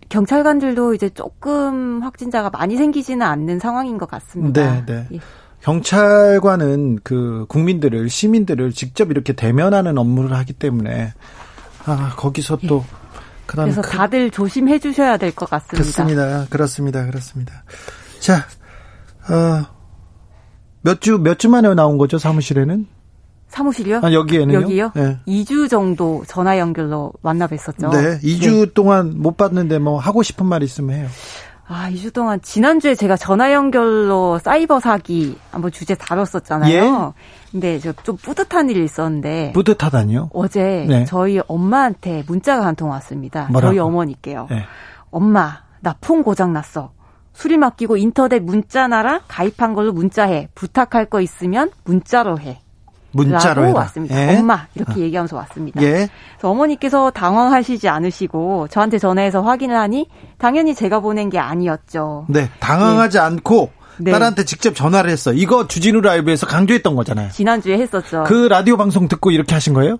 [0.09, 4.83] 경찰관들도 이제 조금 확진자가 많이 생기지는 않는 상황인 것 같습니다.
[4.85, 5.19] 네, 네.
[5.59, 5.65] 예.
[5.65, 11.13] 경찰관은 그 국민들을 시민들을 직접 이렇게 대면하는 업무를 하기 때문에
[11.85, 12.99] 아 거기서 또 예.
[13.45, 15.77] 그래서 그, 다들 조심해 주셔야 될 것 같습니다.
[15.81, 16.45] 그렇습니다.
[16.51, 17.05] 그렇습니다.
[17.07, 17.63] 그렇습니다.
[18.19, 18.45] 자,
[19.27, 19.65] 어,
[20.81, 22.85] 몇 주, 몇 주 만에 나온 거죠, 사무실에는?
[23.47, 24.01] 사무실이요?
[24.03, 24.61] 아, 여기에는요?
[24.61, 24.91] 여기요?
[24.95, 25.17] 네.
[25.27, 27.89] 2주 정도 전화 연결로 만나 뵀었죠.
[27.91, 28.19] 네.
[28.19, 28.73] 2주 네.
[28.75, 31.07] 동안 못 봤는데 뭐 하고 싶은 말 있으면 해요.
[31.71, 36.73] 아, 2주 동안 지난주에 제가 전화 연결로 사이버 사기 한번 주제 다뤘었잖아요.
[36.73, 37.21] 예?
[37.51, 40.31] 근데 저 좀 뿌듯한 일이 있었는데 뿌듯하다니요?
[40.33, 41.05] 어제 네.
[41.05, 43.47] 저희 엄마한테 문자가 한 통 왔습니다.
[43.51, 43.71] 뭐라고?
[43.73, 44.47] 저희 어머니께요.
[44.49, 44.63] 네.
[45.11, 46.91] 엄마, 나 폰 고장 났어.
[47.33, 50.49] 수리 맡기고 인터넷 문자 나라 가입한 걸로 문자해.
[50.55, 52.61] 부탁할 거 있으면 문자로 해.
[53.11, 53.79] 문자로 해라.
[53.79, 54.15] 왔습니다.
[54.15, 54.37] 예?
[54.37, 55.03] 엄마 이렇게 어.
[55.03, 55.81] 얘기하면서 왔습니다.
[55.81, 56.09] 예?
[56.37, 62.25] 그래서 어머니께서 당황하시지 않으시고 저한테 전화해서 확인을 하니 당연히 제가 보낸 게 아니었죠.
[62.29, 63.21] 네, 당황하지 예.
[63.21, 64.11] 않고 네.
[64.11, 65.33] 딸한테 직접 전화를 했어.
[65.33, 67.31] 이거 주진우 라이브에서 강조했던 거잖아요.
[67.31, 68.23] 지난주에 했었죠.
[68.25, 69.97] 그 라디오 방송 듣고 이렇게 하신 거예요?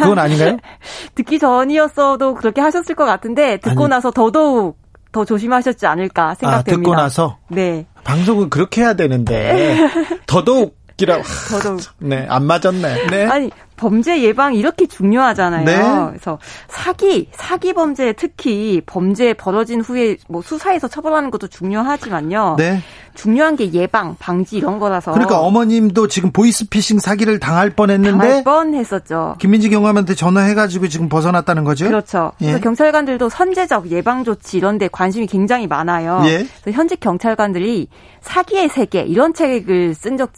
[0.00, 0.56] 그건 아닌가요?
[1.14, 3.90] 듣기 전이었어도 그렇게 하셨을 것 같은데 듣고 아니.
[3.90, 4.76] 나서 더더욱
[5.12, 6.58] 더 조심하셨지 않을까 생각됩니다.
[6.58, 7.38] 아, 듣고 나서?
[7.48, 7.86] 네.
[8.04, 9.88] 방송은 그렇게 해야 되는데
[10.26, 11.22] 더더욱 기라.
[11.48, 11.80] 더더욱.
[12.00, 13.06] 네, 안 맞았네.
[13.06, 13.24] 네.
[13.26, 15.64] 아니, 범죄 예방 이렇게 중요하잖아요.
[15.64, 15.76] 네.
[16.10, 16.38] 그래서
[16.68, 22.56] 사기, 사기 범죄 특히 범죄 벌어진 후에 뭐 수사에서 처벌하는 것도 중요하지만요.
[22.58, 22.82] 네.
[23.14, 25.10] 중요한 게 예방, 방지 이런 거라서.
[25.12, 28.18] 그러니까 어머님도 지금 보이스피싱 사기를 당할 뻔했는데.
[28.18, 29.36] 당할 뻔했었죠.
[29.40, 31.86] 김민지 경감한테 전화해가지고 지금 벗어났다는 거죠.
[31.86, 32.32] 그렇죠.
[32.42, 32.46] 예.
[32.46, 36.22] 그래서 경찰관들도 선제적 예방 조치 이런데 관심이 굉장히 많아요.
[36.26, 36.46] 예.
[36.62, 37.88] 그래서 현직 경찰관들이
[38.20, 40.32] 사기의 세계 이런 책을 쓴 적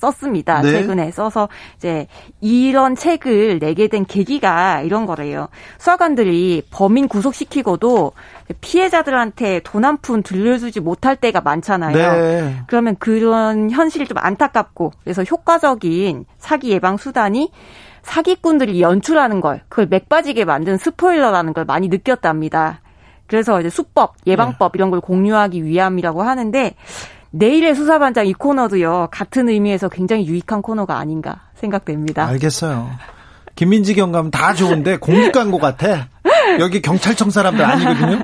[0.00, 0.60] 썼습니다.
[0.60, 0.70] 네.
[0.72, 2.06] 최근에 써서 이제
[2.40, 5.48] 이런 책을 내게 된 계기가 이런 거래요.
[5.78, 8.12] 수사관들이 범인 구속시키고도
[8.60, 11.94] 피해자들한테 돈 한 푼 들려주지 못할 때가 많잖아요.
[11.94, 12.56] 네.
[12.66, 17.52] 그러면 그런 현실이 좀 안타깝고 그래서 효과적인 사기 예방 수단이
[18.02, 22.80] 사기꾼들이 연출하는 걸 그걸 맥빠지게 만든 스포일러라는 걸 많이 느꼈답니다.
[23.26, 24.76] 그래서 이제 수법, 예방법 네.
[24.78, 26.74] 이런 걸 공유하기 위함이라고 하는데
[27.34, 32.26] 내일의 수사반장 이 코너도요 같은 의미에서 굉장히 유익한 코너가 아닌가 생각됩니다.
[32.26, 32.90] 알겠어요.
[33.56, 36.08] 김민지 경감 다 좋은데 공익 광고 같아.
[36.60, 38.22] 여기 경찰청 사람들 아니거든요.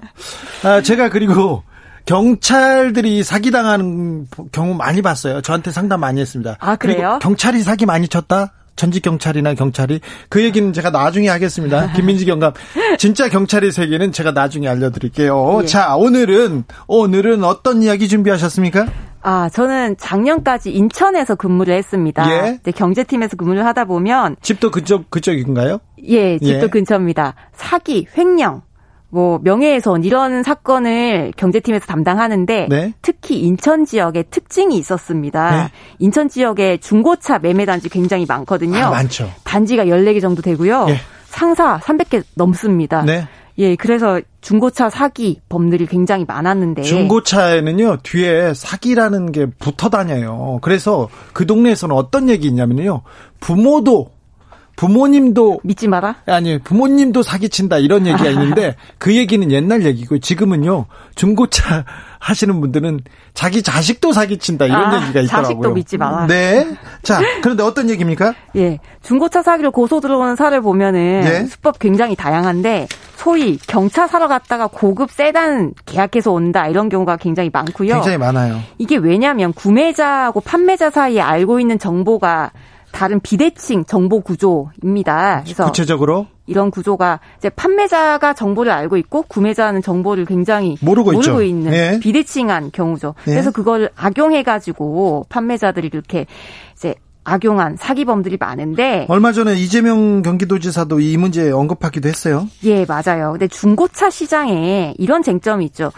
[0.64, 1.64] 아, 제가 그리고
[2.06, 5.40] 경찰들이 사기 당하는 경우 많이 봤어요.
[5.40, 6.56] 저한테 상담 많이 했습니다.
[6.60, 7.18] 아, 그래요?
[7.20, 8.52] 경찰이 사기 많이 쳤다?
[8.80, 11.92] 전직 경찰이나 경찰이 그 얘기는 제가 나중에 하겠습니다.
[11.92, 12.54] 김민지 경감
[12.96, 15.60] 진짜 경찰의 세계는 제가 나중에 알려드릴게요.
[15.62, 15.66] 예.
[15.66, 18.86] 자 오늘은 오늘은 어떤 이야기 준비하셨습니까?
[19.22, 22.24] 아, 저는 작년까지 인천에서 근무를 했습니다.
[22.30, 22.58] 예.
[22.62, 25.80] 이제 경제팀에서 근무를 하다 보면 집도 그쪽 그쪽인가요?
[26.04, 26.66] 예, 집도 예.
[26.68, 27.34] 근처입니다.
[27.52, 28.62] 사기, 횡령,
[29.10, 32.94] 뭐 명예훼손 이런 사건을 경제팀에서 담당하는데 네.
[33.02, 35.64] 특히 인천 지역에 특징이 있었습니다.
[35.64, 35.72] 네.
[35.98, 38.78] 인천 지역에 중고차 매매 단지 굉장히 많거든요.
[38.78, 39.30] 아, 많죠.
[39.44, 40.86] 단지가 14개 정도 되고요.
[40.90, 40.96] 예.
[41.26, 43.02] 상사 300개 넘습니다.
[43.02, 43.26] 네.
[43.58, 50.58] 예, 그래서 중고차 사기 범들이 굉장히 많았는데 중고차에는요 뒤에 사기라는 게 붙어 다녀요.
[50.62, 53.02] 그래서 그 동네에서는 어떤 얘기 있냐면요
[53.40, 54.12] 부모도
[54.76, 56.16] 부모님도 믿지 마라.
[56.26, 61.84] 아니 부모님도 사기친다 이런 얘기가 있는데 그 얘기는 옛날 얘기고 지금은요 중고차
[62.18, 63.00] 하시는 분들은
[63.34, 65.42] 자기 자식도 사기친다 이런 아, 얘기가 있더라고요.
[65.42, 66.26] 자식도 믿지 마라.
[66.26, 66.66] 네.
[67.02, 68.34] 자 그런데 어떤 얘기입니까?
[68.56, 71.46] 예, 중고차 사기를 고소 들어오는 사례 보면은 네.
[71.46, 77.94] 수법 굉장히 다양한데 소위 경차 사러 갔다가 고급 세단 계약해서 온다 이런 경우가 굉장히 많고요.
[77.94, 78.60] 굉장히 많아요.
[78.78, 82.52] 이게 왜냐하면 구매자하고 판매자 사이에 알고 있는 정보가
[82.92, 85.42] 다른 비대칭 정보 구조입니다.
[85.44, 91.72] 그래서 구체적으로 이런 구조가 이제 판매자가 정보를 알고 있고 구매자는 정보를 굉장히 모르고, 모르고 있는
[91.72, 92.00] 예.
[92.00, 93.14] 비대칭한 경우죠.
[93.28, 93.30] 예.
[93.30, 96.26] 그래서 그걸 악용해 가지고 판매자들이 이렇게
[96.74, 102.48] 이제 악용한 사기범들이 많은데 얼마 전에 이재명 경기도지사도 이 문제 언급하기도 했어요.
[102.64, 103.32] 예, 맞아요.
[103.32, 105.92] 근데 중고차 시장에 이런 쟁점이 있죠.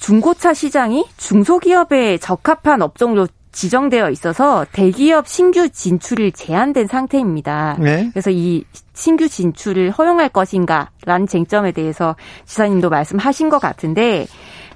[0.00, 7.76] 중고차 시장이 중소기업에 적합한 업종으로 지정되어 있어서 대기업 신규 진출을 제한된 상태입니다.
[7.80, 8.08] 네.
[8.12, 14.26] 그래서 이 신규 진출을 허용할 것인가라는 쟁점에 대해서 지사님도 말씀하신 것 같은데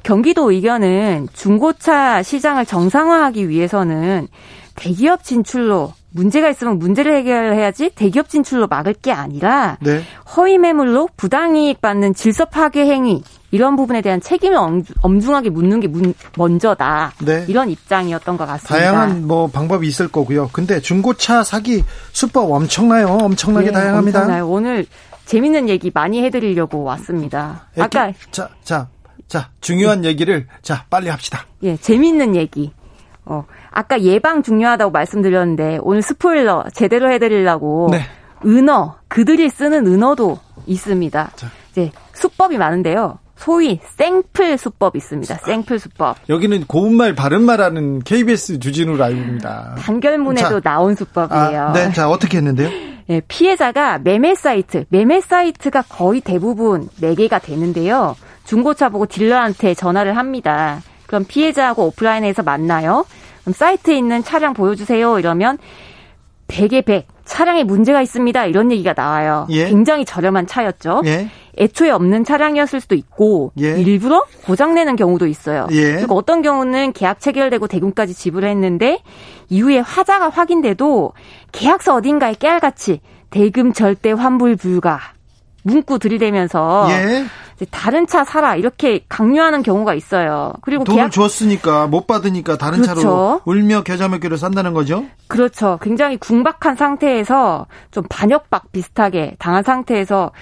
[0.02, 4.28] 경기도 의견은 중고차 시장을 정상화하기 위해서는
[4.76, 10.02] 대기업 진출로 문제가 있으면 문제를 해결해야지 대기업 진출로 막을 게 아니라 네.
[10.36, 13.22] 허위 매물로 부당이익 받는 질서 파괴 행위
[13.54, 15.88] 이런 부분에 대한 책임을 엄중하게 묻는 게
[16.36, 17.12] 먼저다.
[17.24, 17.44] 네.
[17.46, 18.74] 이런 입장이었던 것 같습니다.
[18.74, 20.50] 다양한 뭐 방법이 있을 거고요.
[20.52, 23.06] 근데 중고차 사기 수법 엄청나요.
[23.06, 24.18] 엄청나게 네, 다양합니다.
[24.22, 24.48] 엄청나요.
[24.48, 24.86] 오늘
[25.26, 27.68] 재밌는 얘기 많이 해드리려고 왔습니다.
[27.78, 28.88] 아까 자, 자,
[29.28, 31.46] 자 중요한 얘기를 자 빨리 합시다.
[31.62, 32.72] 예, 재밌는 얘기.
[33.24, 38.00] 어, 아까 예방 중요하다고 말씀드렸는데 오늘 스포일러 제대로 해드리려고 네.
[38.44, 41.30] 은어 그들이 쓰는 은어도 있습니다.
[41.36, 41.46] 자.
[41.70, 43.20] 이제 수법이 많은데요.
[43.36, 45.34] 소위 생플 수법 있습니다.
[45.38, 46.16] 생플 수법.
[46.28, 49.76] 여기는 고운말 바른말 하는 KBS 주진우 라이브입니다.
[49.78, 51.62] 단결문에도 자, 나온 수법이에요.
[51.62, 52.70] 아, 네, 자 어떻게 했는데요?
[53.06, 58.16] 네, 피해자가 매매 사이트, 매매 사이트가 거의 대부분 4개가 되는데요.
[58.44, 60.80] 중고차 보고 딜러한테 전화를 합니다.
[61.06, 63.04] 그럼 피해자하고 오프라인에서 만나요.
[63.42, 65.18] 그럼 사이트에 있는 차량 보여주세요.
[65.18, 65.58] 이러면
[66.48, 68.46] 100에 100 차량에 문제가 있습니다.
[68.46, 69.46] 이런 얘기가 나와요.
[69.50, 69.68] 예.
[69.68, 71.02] 굉장히 저렴한 차였죠.
[71.06, 71.28] 예.
[71.56, 73.78] 애초에 없는 차량이었을 수도 있고 예.
[73.80, 75.66] 일부러 고장내는 경우도 있어요.
[75.70, 75.94] 예.
[75.96, 79.00] 그리고 어떤 경우는 계약 체결되고 대금까지 지불했는데
[79.48, 81.12] 이후에 화자가 확인돼도
[81.52, 85.00] 계약서 어딘가에 깨알같이 대금 절대 환불 불가
[85.62, 87.24] 문구 들이대면서 예.
[87.70, 90.52] 다른 차 사라 이렇게 강요하는 경우가 있어요.
[90.62, 91.12] 그리고 돈을 계약...
[91.12, 93.00] 줬으니까 못 받으니까 다른 그렇죠.
[93.00, 95.04] 차로 울며 겨자 먹기로 산다는 거죠.
[95.28, 95.78] 그렇죠.
[95.80, 100.32] 굉장히 궁박한 상태에서 좀 반역박 비슷하게 당한 상태에서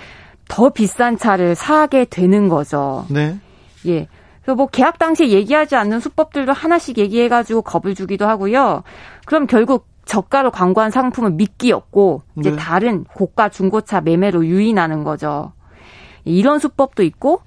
[0.48, 3.04] 더 비싼 차를 사게 되는 거죠.
[3.08, 3.38] 네.
[3.86, 4.08] 예.
[4.42, 8.82] 그래서 뭐 계약 당시에 얘기하지 않는 수법들도 하나씩 얘기해가지고 겁을 주기도 하고요.
[9.24, 12.56] 그럼 결국 저가로 광고한 상품은 미끼였고 이제 네.
[12.56, 15.52] 다른 고가 중고차 매매로 유인하는 거죠.
[16.24, 17.40] 이런 수법도 있고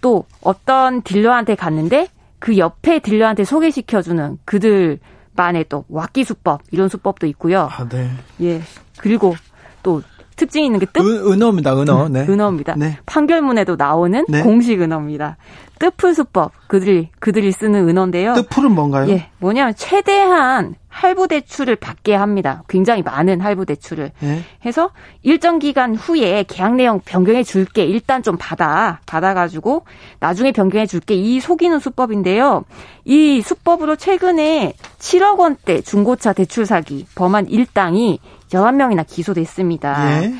[0.00, 7.68] 또 어떤 딜러한테 갔는데 그 옆에 딜러한테 소개시켜주는 그들만의 또 왁기 수법 이런 수법도 있고요.
[7.70, 8.10] 아, 네.
[8.40, 8.60] 예.
[8.98, 9.36] 그리고
[9.82, 10.02] 또
[10.36, 11.00] 특징이 있는 게 뜻.
[11.00, 12.08] 은, 어입니다 은어.
[12.08, 12.26] 네.
[12.28, 12.74] 은어입니다.
[12.76, 12.98] 네.
[13.06, 14.42] 판결문에도 나오는 네.
[14.42, 15.36] 공식 은어입니다.
[15.78, 16.52] 뜻풀 수법.
[16.68, 18.34] 그들이, 그들이 쓰는 은어인데요.
[18.34, 19.08] 뜻풀은 뭔가요?
[19.08, 19.28] 예.
[19.38, 22.62] 뭐냐면 최대한 할부 대출을 받게 합니다.
[22.68, 24.12] 굉장히 많은 할부 대출을.
[24.22, 24.42] 예?
[24.64, 24.90] 해서
[25.22, 27.84] 일정 기간 후에 계약 내용 변경해 줄게.
[27.84, 29.00] 일단 좀 받아.
[29.06, 29.84] 받아가지고
[30.20, 31.14] 나중에 변경해 줄게.
[31.14, 32.64] 이 속이는 수법인데요.
[33.04, 40.22] 이 수법으로 최근에 7억 원대 중고차 대출 사기 범한 일당이 11명이나 기소됐습니다.
[40.24, 40.34] 예?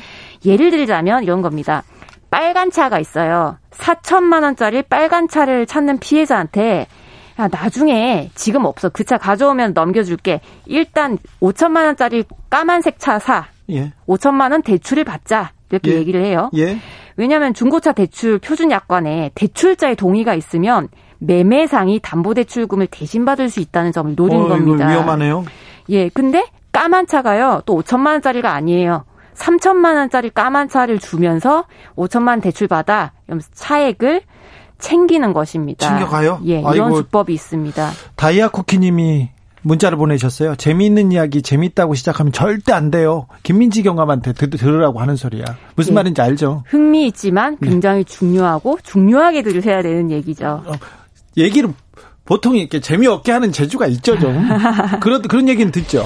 [0.45, 1.83] 예를 들자면 이런 겁니다.
[2.33, 3.57] 빨간 차가 있어요.
[3.69, 6.87] 4천만 원짜리 빨간 차를 찾는 피해자한테
[7.39, 8.89] 야, 나중에 지금 없어.
[8.89, 10.41] 그 차 가져오면 넘겨줄게.
[10.65, 13.45] 일단 5천만 원짜리 까만색 차 사.
[13.69, 13.93] 예.
[14.07, 15.51] 5천만 원 대출을 받자.
[15.69, 15.95] 이렇게 예.
[15.97, 16.49] 얘기를 해요.
[16.57, 16.79] 예.
[17.17, 20.87] 왜냐하면 중고차 대출 표준 약관에 대출자의 동의가 있으면
[21.19, 24.87] 매매상이 담보대출금을 대신 받을 수 있다는 점을 노린 어, 겁니다.
[24.89, 25.45] 위험하네요.
[25.89, 27.61] 예, 근데 까만 차가요.
[27.67, 29.05] 또 5천만 원짜리가 아니에요.
[29.35, 31.65] 3천만 원짜리 까만 차를 주면서
[31.95, 33.13] 5천만 원 대출 받아.
[33.27, 34.21] 이러면서 차액을
[34.79, 35.87] 챙기는 것입니다.
[35.87, 36.41] 챙겨가요?
[36.45, 37.91] 예, 이런 아이고, 수법이 있습니다.
[38.15, 39.29] 다이아 쿠키님이
[39.63, 40.55] 문자를 보내셨어요.
[40.55, 43.27] 재미있는 이야기 재밌다고 시작하면 절대 안 돼요.
[43.43, 45.45] 김민지 경감한테 들, 으라고 하는 소리야.
[45.75, 46.63] 무슨 예, 말인지 알죠?
[46.67, 47.69] 흥미 있지만 네.
[47.69, 48.13] 굉장히 네.
[48.13, 50.63] 중요하고 중요하게 들으셔야 되는 얘기죠.
[50.65, 50.73] 어,
[51.37, 51.73] 얘기를
[52.25, 54.47] 보통 이렇게 재미없게 하는 재주가 있죠, 좀.
[55.01, 56.05] 그런 그런 얘기는 듣죠.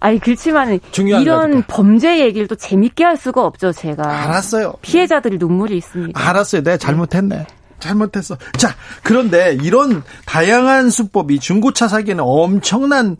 [0.00, 1.66] 아니 그렇지만 이런 거니까.
[1.68, 4.02] 범죄 얘기를 또 재밌게 할 수가 없죠, 제가.
[4.02, 4.74] 알았어요.
[4.82, 6.28] 피해자들이 눈물이 있습니다.
[6.28, 6.62] 알았어요.
[6.62, 7.46] 내가 잘못했네.
[7.78, 8.36] 잘못했어.
[8.56, 13.16] 자, 그런데 이런 다양한 수법이 중고차 사기에는 엄청난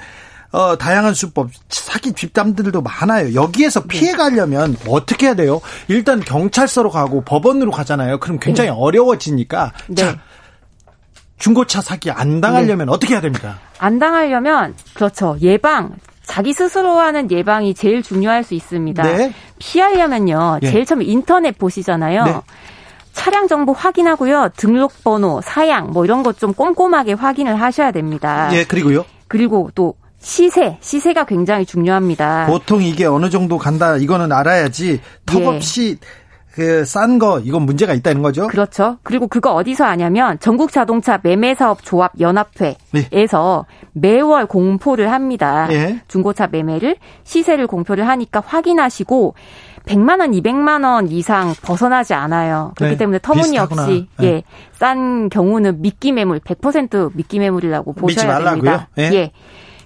[0.52, 3.34] 어, 다양한 수법, 사기 뒷담들도 많아요.
[3.34, 3.86] 여기에서 네.
[3.88, 5.60] 피해 가려면 어떻게 해야 돼요?
[5.86, 8.18] 일단 경찰서로 가고 법원으로 가잖아요.
[8.18, 8.76] 그럼 굉장히 네.
[8.76, 9.72] 어려워지니까.
[9.88, 9.94] 네.
[9.94, 10.18] 자,
[11.38, 12.92] 중고차 사기 안 당하려면 네.
[12.92, 13.58] 어떻게 해야 됩니까?
[13.78, 15.36] 안 당하려면, 그렇죠.
[15.40, 15.94] 예방,
[16.30, 19.02] 자기 스스로 하는 예방이 제일 중요할 수 있습니다.
[19.02, 19.32] 네.
[19.58, 20.60] 피하려면요.
[20.62, 20.70] 예.
[20.70, 22.24] 제일 처음 인터넷 보시잖아요.
[22.24, 22.40] 네.
[23.12, 24.50] 차량 정보 확인하고요.
[24.56, 28.48] 등록번호, 사양 뭐 이런 것 좀 꼼꼼하게 확인을 하셔야 됩니다.
[28.52, 29.04] 예, 그리고요.
[29.26, 32.46] 그리고 또 시세, 시세가 굉장히 중요합니다.
[32.46, 36.06] 보통 이게 어느 정도 간다 이거는 알아야지 턱없이 예.
[36.52, 38.48] 그싼 거 이건 문제가 있다는 거죠.
[38.48, 38.98] 그렇죠.
[39.02, 43.88] 그리고 그거 어디서 아냐면 전국 자동차 매매사업 조합 연합회에서 네.
[43.92, 45.68] 매월 공포를 합니다.
[45.70, 46.00] 예.
[46.08, 49.34] 중고차 매매를 시세를 공표를 하니까 확인하시고
[49.86, 52.72] 100만 원, 200만 원 이상 벗어나지 않아요.
[52.76, 52.98] 그렇기 네.
[52.98, 54.26] 때문에 터무니없이 네.
[54.26, 58.88] 예, 싼 경우는 미끼 매물 100% 미끼 매물이라고 보셔야 됩니다.
[58.98, 59.10] 예.
[59.12, 59.32] 예.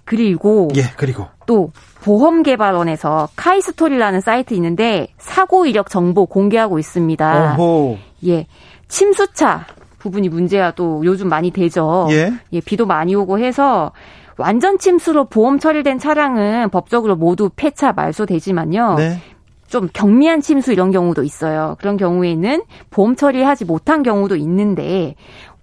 [0.05, 1.71] 그리고 예, 그리고 또
[2.05, 7.57] 보험개발원에서 카이스토리라는 사이트 있는데 사고 이력 정보 공개하고 있습니다.
[7.59, 7.97] 오호.
[8.27, 8.47] 예.
[8.89, 9.67] 침수차
[9.99, 12.07] 부분이 문제야 또 요즘 많이 되죠.
[12.11, 12.31] 예.
[12.53, 13.93] 예, 비도 많이 오고 해서
[14.37, 18.97] 완전 침수로 보험 처리된 차량은 법적으로 모두 폐차 말소되지만요.
[18.97, 19.21] 네.
[19.67, 21.77] 좀 경미한 침수 이런 경우도 있어요.
[21.79, 25.15] 그런 경우에는 보험 처리하지 못한 경우도 있는데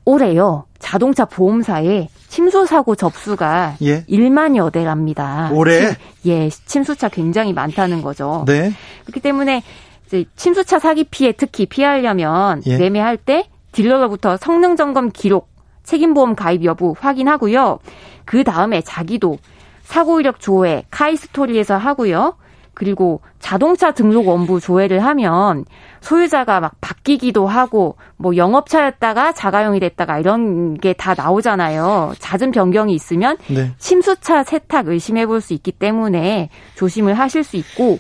[0.06, 0.66] 올해요.
[0.80, 4.04] 자동차 보험사에 침수 사고 접수가 예.
[4.06, 5.50] 1만여 대랍니다.
[5.54, 5.96] 올해?
[6.26, 8.44] 예, 침수차 굉장히 많다는 거죠.
[8.48, 8.74] 네.
[9.04, 9.64] 그렇기 때문에
[10.08, 12.78] 이제 침수차 사기 피해 특히 피하려면 예.
[12.78, 15.50] 매매할 때 딜러로부터 성능 점검 기록,
[15.84, 17.80] 책임보험 가입 여부 확인하고요.
[18.26, 19.38] 그 다음에 자기도
[19.84, 22.36] 사고 이력 조회, 카이스토리에서 하고요.
[22.74, 25.66] 그리고 자동차 등록 원부 조회를 하면
[26.00, 32.14] 소유자가 막 바뀌기도 하고 뭐 영업차였다가 자가용이 됐다가 이런 게 다 나오잖아요.
[32.20, 33.72] 잦은 변경이 있으면 네.
[33.80, 37.98] 침수차 세탁 의심해 볼 수 있기 때문에 조심을 하실 수 있고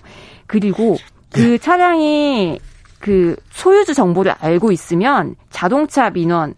[0.47, 0.97] 그리고
[1.33, 1.57] 그 네.
[1.57, 2.59] 차량이
[2.99, 6.53] 그 소유주 정보를 알고 있으면 자동차 민원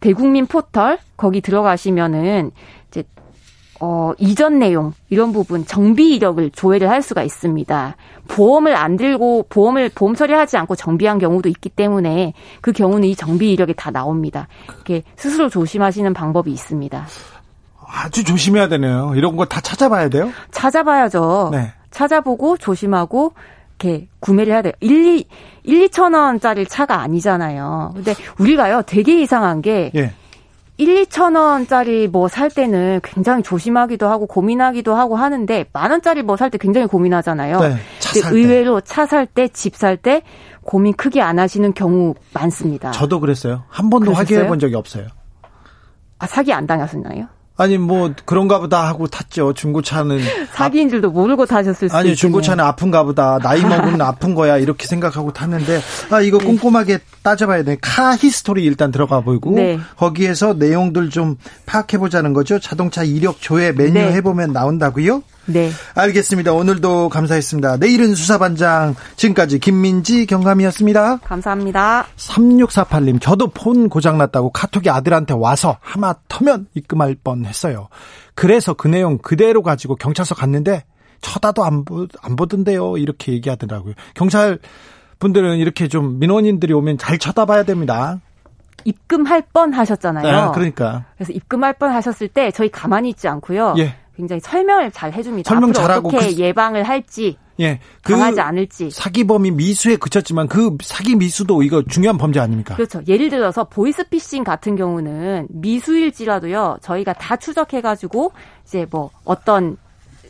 [0.00, 2.50] 대국민 포털 거기 들어가시면은
[3.80, 7.96] 어 이전 내용 이런 부분 정비 이력을 조회를 할 수가 있습니다.
[8.26, 13.52] 보험을 안 들고 보험을 보험 처리하지 않고 정비한 경우도 있기 때문에 그 경우는 이 정비
[13.52, 14.48] 이력이 다 나옵니다.
[14.74, 17.06] 이렇게 스스로 조심하시는 방법이 있습니다.
[17.86, 19.12] 아주 조심해야 되네요.
[19.14, 20.30] 이런 거 다 찾아봐야 돼요?
[20.50, 21.50] 찾아봐야죠.
[21.52, 21.72] 네.
[21.90, 23.32] 찾아보고 조심하고
[23.80, 24.72] 이렇게 구매를 해야 돼요.
[24.80, 25.24] 1, 2,
[25.64, 27.92] 1, 2천 원짜리 차가 아니잖아요.
[27.94, 30.12] 근데 우리가요 되게 이상한 게 예.
[30.78, 36.36] 1, 2천 원짜리 뭐 살 때는 굉장히 조심하기도 하고 고민하기도 하고 하는데 만 원짜리 뭐
[36.36, 37.60] 살 때 굉장히 고민하잖아요.
[37.60, 37.76] 네,
[38.32, 40.22] 의외로 차 살 때, 집 살 때
[40.62, 42.92] 고민 크게 안 하시는 경우 많습니다.
[42.92, 43.64] 저도 그랬어요.
[43.68, 45.06] 한 번도 확인해 본 적이 없어요.
[46.20, 47.26] 아, 사기 안 당하셨나요?
[47.58, 49.52] 아니 뭐 그런가 보다 하고 탔죠.
[49.52, 50.20] 중고차는
[50.54, 53.38] 사기인 줄도 모르고 타셨을 수 아니 중고차는 아픈가 보다.
[53.42, 54.56] 나이 먹으면 아픈 거야.
[54.58, 56.46] 이렇게 생각하고 탔는데 아 이거 네.
[56.46, 57.76] 꼼꼼하게 따져봐야 돼.
[57.80, 59.78] 카 히스토리 일단 들어가 보고 네.
[59.96, 62.60] 거기에서 내용들 좀 파악해 보자는 거죠.
[62.60, 64.12] 자동차 이력 조회 메뉴 네.
[64.12, 65.22] 해 보면 나온다고요?
[65.48, 65.70] 네.
[65.94, 66.52] 알겠습니다.
[66.52, 67.78] 오늘도 감사했습니다.
[67.78, 71.18] 내일은 수사반장 지금까지 김민지 경감이었습니다.
[71.18, 72.06] 감사합니다.
[72.16, 77.88] 3648님 저도 폰 고장났다고 카톡이 아들한테 와서 하마터면 입금할 뻔했어요.
[78.34, 80.84] 그래서 그 내용 그대로 가지고 경찰서 갔는데
[81.22, 82.98] 쳐다도 안, 보, 안 보던데요.
[82.98, 83.94] 이렇게 얘기하더라고요.
[84.14, 84.58] 경찰
[85.18, 88.20] 분들은 이렇게 좀 민원인들이 오면 잘 쳐다봐야 됩니다.
[88.84, 90.46] 입금할 뻔 하셨잖아요.
[90.46, 91.06] 네, 그러니까.
[91.16, 93.74] 그래서 입금할 뻔 하셨을 때 저희 가만히 있지 않고요.
[93.78, 93.96] 예.
[94.18, 95.48] 굉장히 설명을 잘 해줍니다.
[95.48, 97.38] 설명 잘하고 어떻게 그, 예방을 할지.
[97.60, 98.90] 예, 그 당하지 않을지.
[98.90, 102.74] 사기범이 미수에 그쳤지만 그 사기 미수도 이거 중요한 범죄 아닙니까?
[102.74, 103.00] 그렇죠.
[103.06, 106.78] 예를 들어서 보이스피싱 같은 경우는 미수일지라도요.
[106.82, 108.32] 저희가 다 추적해가지고
[108.66, 109.76] 이제 뭐 어떤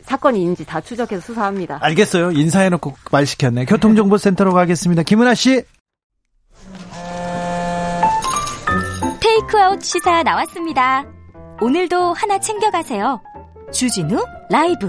[0.03, 1.79] 사건이 있는지 다 추적해서 수사합니다.
[1.81, 2.31] 알겠어요.
[2.31, 3.65] 인사해놓고 말 시켰네.
[3.65, 5.01] 교통정보센터로 가겠습니다.
[5.01, 5.63] 김은아 씨.
[9.19, 11.05] 테이크아웃 시사 나왔습니다.
[11.59, 13.19] 오늘도 하나 챙겨가세요.
[13.71, 14.17] 주진우
[14.49, 14.87] 라이브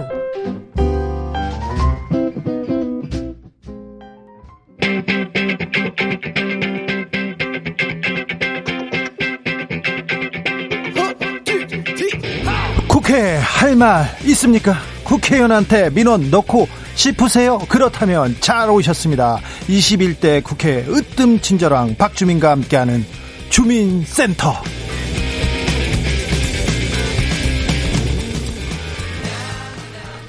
[12.88, 14.74] 국회 할 말 있습니까?
[15.04, 17.58] 국회의원한테 민원 넣고 싶으세요?
[17.68, 19.38] 그렇다면 잘 오셨습니다.
[19.68, 23.04] 21대 국회 으뜸 친절왕 박주민과 함께하는
[23.48, 24.62] 주민센터.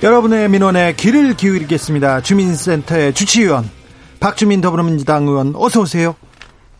[0.04, 2.22] 여러분의 민원에 귀를 기울이겠습니다.
[2.22, 3.66] 주민센터의 주치의원
[4.20, 6.16] 박주민 더불어민주당 의원 어서 오세요.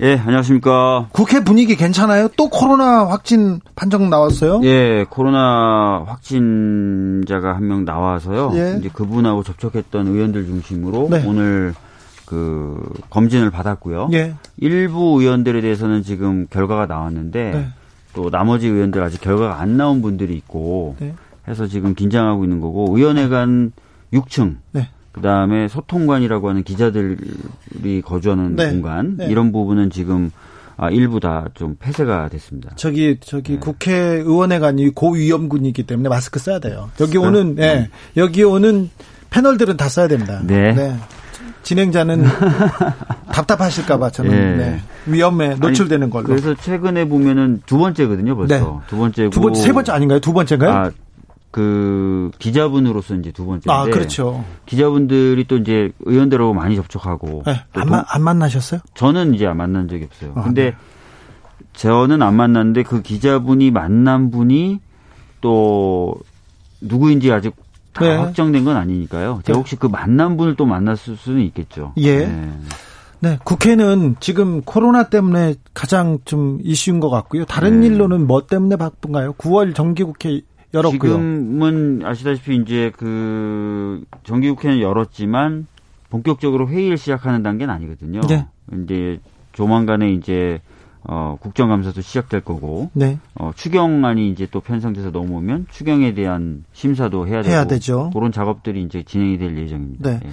[0.02, 1.10] 예, 안녕하십니까.
[1.12, 2.28] 국회 분위기 괜찮아요?
[2.36, 4.62] 또 코로나 확진 판정 나왔어요?
[4.64, 8.52] 예, 코로나 확진자가 한 명 나와서요.
[8.56, 8.78] 예.
[8.80, 11.24] 이제 그분하고 접촉했던 의원들 중심으로 네.
[11.28, 11.76] 오늘
[12.26, 12.82] 그
[13.12, 14.10] 검진을 받았고요.
[14.14, 14.34] 예.
[14.58, 17.68] 일부 의원들에 대해서는 지금 결과가 나왔는데 네.
[18.16, 21.14] 또 나머지 의원들 아직 결과가 안 나온 분들이 있고 네.
[21.48, 23.72] 해서 지금 긴장하고 있는 거고 의원회 관
[24.14, 24.90] 6층 네.
[25.12, 28.70] 그다음에 소통관이라고 하는 기자들이 거주하는 네.
[28.70, 29.28] 공간 네.
[29.28, 30.32] 이런 부분은 지금
[30.78, 32.72] 아, 일부 다 좀 폐쇄가 됐습니다.
[32.76, 33.60] 저기 저기 네.
[33.60, 36.90] 국회의원회관이 고위험군이기 때문에 마스크 써야 돼요.
[37.00, 37.62] 여기 아, 오는 예.
[37.62, 37.90] 네.
[38.18, 38.90] 여기 오는
[39.30, 40.42] 패널들은 다 써야 됩니다.
[40.44, 40.74] 네.
[40.74, 40.96] 네.
[41.64, 42.24] 진행자는
[43.32, 44.56] 답답하실까봐 저는 예.
[44.58, 44.82] 네.
[45.06, 46.26] 위험에 노출되는 걸로.
[46.28, 48.88] 그래서 최근에 보면은 두 번째거든요, 벌써 네.
[48.88, 49.30] 두 번째고.
[49.30, 50.20] 두 번째, 세 번째 아닌가요?
[50.20, 50.72] 두 번째인가요?
[50.72, 50.92] 아,
[51.52, 54.44] 그 기자분으로서 이제 두 번째인데 아 그렇죠.
[54.66, 58.80] 기자분들이 또 이제 의원들하고 많이 접촉하고 네, 안, 동, 안 만나셨어요?
[58.94, 60.34] 저는 이제 안 만난 적이 없어요.
[60.36, 60.76] 아, 근데 네.
[61.74, 64.80] 저는 안 만났는데 그 기자분이 만난 분이
[65.42, 66.16] 또
[66.80, 67.56] 누구인지 아직
[67.94, 68.16] 다 네.
[68.16, 69.42] 확정된 건 아니니까요.
[69.46, 69.60] 제가 네.
[69.60, 71.94] 혹시 그 만난 분을 또 만났을 수는 있겠죠.
[71.98, 72.26] 예.
[72.26, 72.52] 네.
[73.24, 77.46] 네, 국회는 지금 코로나 때문에 가장 좀 이슈인 것 같고요.
[77.46, 77.88] 다른 네.
[77.88, 79.34] 일로는 뭐 때문에 바쁜가요?
[79.34, 80.42] 9월 정기국회
[80.74, 81.00] 열었고요.
[81.00, 85.68] 지금은 아시다시피 이제 그 정기국회는 열었지만
[86.10, 88.22] 본격적으로 회의를 시작하는 단계는 아니거든요.
[88.22, 88.46] 네.
[88.84, 89.20] 이제
[89.54, 90.62] 조만간에 이제
[91.04, 93.18] 어, 국정감사도 시작될 거고, 네.
[93.34, 98.12] 어, 추경안이 이제 또 편성돼서 넘어오면 추경에 대한 심사도 해야, 해야 되죠.
[98.14, 100.10] 그런 작업들이 이제 진행이 될 예정입니다.
[100.12, 100.20] 네.
[100.24, 100.30] 예.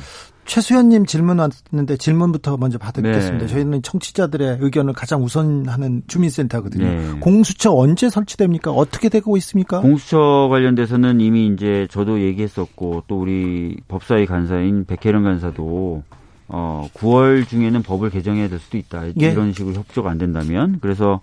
[0.49, 3.39] 최수현님 질문 왔는데 질문부터 먼저 받겠습니다.
[3.39, 3.47] 네.
[3.47, 6.85] 저희는 청취자들의 의견을 가장 우선하는 주민센터거든요.
[6.87, 7.21] 네.
[7.21, 8.71] 공수처 언제 설치됩니까?
[8.71, 9.83] 어떻게 되고 있습니까?
[9.83, 16.03] 공수처 관련돼서는 이미 이제 저도 얘기했었고 또 우리 법사위 간사인 백혜련 간사도
[16.49, 19.07] 어 9월 중에는 법을 개정해야 될 수도 있다.
[19.21, 19.31] 예.
[19.31, 21.21] 이런 식으로 협조가 안 된다면 그래서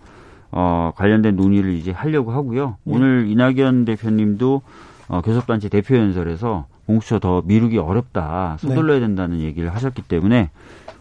[0.52, 2.78] 어 관련된 논의를 이제 하려고 하고요.
[2.88, 2.92] 예.
[2.92, 4.62] 오늘 이낙연 대표님도
[5.08, 9.08] 어 교섭단체 대표 연설에서 공수처 더 미루기 어렵다, 서둘러야 네.
[9.08, 10.52] 된다는 얘기를 하셨기 때문에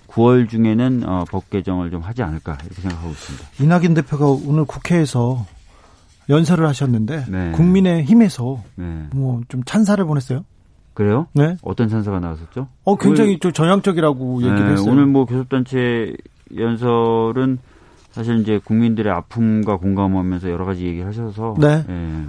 [0.09, 3.49] 9월 중에는 어, 법 개정을 좀 하지 않을까 이렇게 생각하고 있습니다.
[3.61, 5.45] 이낙연 대표가 오늘 국회에서
[6.29, 7.51] 연설을 하셨는데 네.
[7.53, 9.09] 국민의힘에서 네.
[9.13, 10.45] 뭐좀 찬사를 보냈어요.
[10.95, 11.27] 그래요?
[11.33, 11.57] 네.
[11.63, 12.69] 어떤 찬사가 나왔었죠?
[12.85, 14.91] 어 굉장히 좀 전향적이라고 네, 얘기를 했어요.
[14.91, 16.15] 오늘 뭐 교섭단체
[16.57, 17.59] 연설은
[18.13, 21.85] 사실 이제 국민들의 아픔과 공감하면서 여러 가지 얘기를 하셔서 네.
[21.89, 22.27] 예.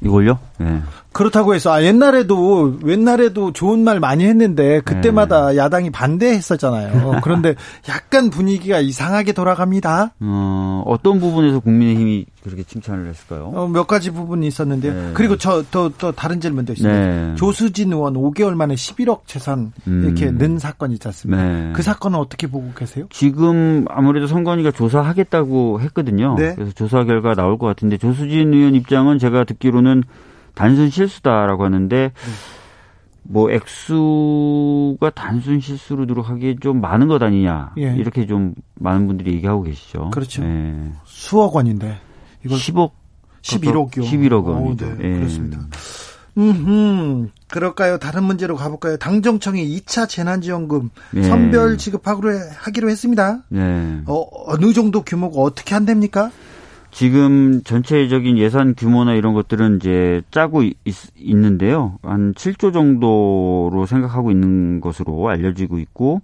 [0.00, 0.38] 이걸요?
[0.58, 0.80] 네.
[1.12, 5.58] 그렇다고 해서 아 옛날에도 옛날에도 좋은 말 많이 했는데 그때마다 네.
[5.58, 7.20] 야당이 반대했었잖아요.
[7.22, 7.54] 그런데
[7.88, 10.14] 약간 분위기가 이상하게 돌아갑니다.
[10.20, 13.52] 어, 어떤 부분에서 국민의힘이 그렇게 칭찬을 했을까요?
[13.54, 14.92] 어, 몇 가지 부분이 있었는데요.
[14.92, 15.10] 네.
[15.14, 17.00] 그리고 저또또 다른 질문도 있습니다.
[17.00, 17.34] 네.
[17.36, 20.38] 조수진 의원 5개월 만에 11억 재산 이렇게 음.
[20.38, 21.42] 는 사건이 있지 않습니까?
[21.42, 21.72] 네.
[21.74, 23.06] 그 사건은 어떻게 보고 계세요?
[23.10, 26.34] 지금 아무래도 선관위가 조사하겠다고 했거든요.
[26.36, 26.54] 네.
[26.56, 30.02] 그래서 조사 결과 나올 것 같은데 조수진 의원 입장은 제가 듣기로는
[30.54, 32.12] 단순 실수다라고 하는데
[33.22, 37.94] 뭐 액수가 단순 실수로 들어가기에 좀 많은 것 아니냐 예.
[37.96, 40.10] 이렇게 좀 많은 분들이 얘기하고 계시죠.
[40.10, 40.44] 그렇죠.
[40.44, 40.92] 예.
[41.04, 41.98] 수억 원인데
[42.44, 42.90] 이걸 10억
[43.42, 44.02] 11억이요.
[44.02, 44.96] 11억 원이죠.
[44.98, 45.18] 네, 예.
[45.18, 45.58] 그렇습니다.
[46.36, 47.98] 음, 그럴까요?
[47.98, 48.96] 다른 문제로 가볼까요?
[48.96, 51.22] 당정청이 2차 재난지원금 예.
[51.22, 53.42] 선별 지급하기로 하기로 했습니다.
[53.54, 54.02] 예.
[54.06, 56.30] 어, 어느 정도 규모가 어떻게 한답니까?
[56.94, 60.76] 지금 전체적인 예산 규모나 이런 것들은 이제 짜고 있,
[61.16, 61.98] 있는데요.
[62.02, 66.22] 한 7조 정도로 생각하고 있는 것으로 알려지고 있고,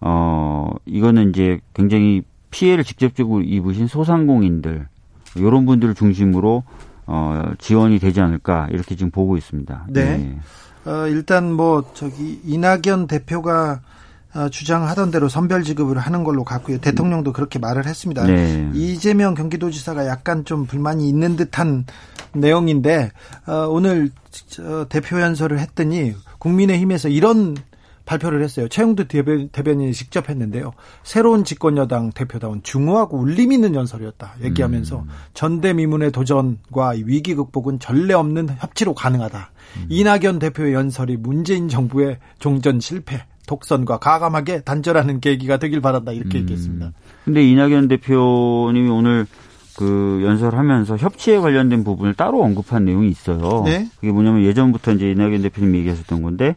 [0.00, 4.88] 어, 이거는 이제 굉장히 피해를 직접적으로 입으신 소상공인들,
[5.36, 6.62] 이런 분들을 중심으로
[7.06, 9.88] 어, 지원이 되지 않을까 이렇게 지금 보고 있습니다.
[9.90, 10.16] 네.
[10.16, 10.90] 네.
[10.90, 13.97] 어, 일단 뭐 저기 이낙연 대표가 어,
[14.50, 16.78] 주장하던 대로 선별 지급을 하는 걸로 갔고요.
[16.78, 18.24] 대통령도 그렇게 말을 했습니다.
[18.24, 18.70] 네.
[18.74, 21.86] 이재명 경기도지사가 약간 좀 불만이 있는 듯한
[22.32, 23.10] 내용인데
[23.46, 24.10] 어, 오늘
[24.88, 27.56] 대표 연설을 했더니 국민의힘에서 이런
[28.04, 28.68] 발표를 했어요.
[28.68, 29.06] 최영두
[29.52, 30.72] 대변인이 직접 했는데요.
[31.02, 34.36] 새로운 집권여당 대표다운 중후하고 울림 있는 연설이었다.
[34.44, 35.08] 얘기하면서 음.
[35.34, 39.50] 전대미문의 도전과 위기 극복은 전례 없는 협치로 가능하다.
[39.76, 39.86] 음.
[39.90, 46.42] 이낙연 대표의 연설이 문재인 정부의 종전 실패, 독선과 가감하게 단절하는 계기가 되길 바란다 이렇게 음.
[46.42, 46.92] 얘기했습니다.
[47.24, 49.26] 근데 이낙연 대표님이 오늘
[49.76, 53.62] 그 연설하면서 협치에 관련된 부분을 따로 언급한 내용이 있어요.
[53.64, 53.88] 네?
[53.96, 56.56] 그게 뭐냐면 예전부터 이제 이낙연 대표님이 얘기하셨던 건데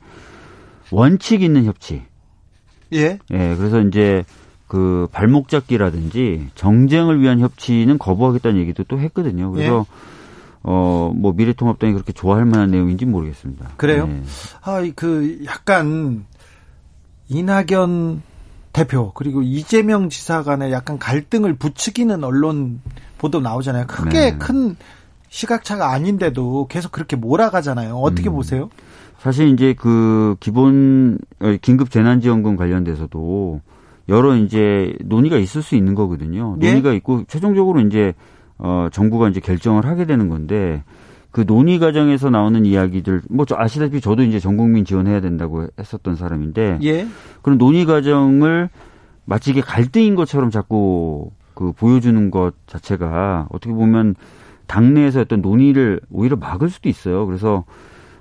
[0.92, 2.04] 원칙 있는 협치.
[2.94, 3.20] 예.
[3.32, 3.56] 예.
[3.56, 4.26] 그래서 이제
[4.68, 9.52] 그 발목 잡기라든지 정쟁을 위한 협치는 거부하겠다는 얘기도 또 했거든요.
[9.52, 10.12] 그래서 예.
[10.64, 13.72] 어, 뭐 미래통합당이 그렇게 좋아할 만한 내용인지 모르겠습니다.
[13.78, 14.08] 그래요?
[14.08, 14.24] 네.
[14.62, 16.26] 아, 그 약간
[17.32, 18.22] 이낙연
[18.74, 22.82] 대표 그리고 이재명 지사 간에 약간 갈등을 부추기는 언론
[23.18, 23.88] 보도 나오잖아요.
[23.88, 24.38] 크게 네.
[24.38, 24.76] 큰
[25.30, 27.96] 시각차가 아닌데도 계속 그렇게 몰아가잖아요.
[27.96, 28.36] 어떻게 음.
[28.36, 28.70] 보세요?
[29.18, 33.62] 사실 이제 그 기본 어, 긴급 재난지원금 관련돼서도
[34.10, 36.58] 여러 이제 논의가 있을 수 있는 거거든요.
[36.62, 36.68] 예?
[36.68, 38.14] 논의가 있고 최종적으로 이제
[38.58, 40.84] 어 정부가 이제 결정을 하게 되는 건데
[41.32, 46.80] 그 논의 과정에서 나오는 이야기들 뭐 아시다시피 저도 이제 전 국민 지원해야 된다고 했었던 사람인데
[46.84, 47.08] 예.
[47.42, 48.70] 그런 논의 과정을
[49.26, 54.16] 마치 이게 갈등인 것처럼 자꾸 그 보여주는 것 자체가 어떻게 보면
[54.68, 57.26] 당내에서 어떤 논의를 오히려 막을 수도 있어요.
[57.26, 57.66] 그래서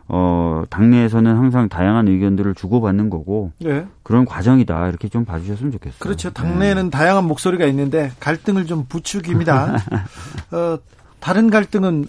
[0.07, 3.87] 어, 당내에서는 항상 다양한 의견들을 주고받는 거고 네.
[4.03, 5.99] 그런 과정이다 이렇게 좀 봐주셨으면 좋겠어요.
[6.01, 6.31] 그렇죠.
[6.31, 6.91] 당내에는 네.
[6.91, 9.77] 다양한 목소리가 있는데 갈등을 좀 부추깁니다.
[10.51, 10.79] 어,
[11.21, 12.07] 다른 갈등은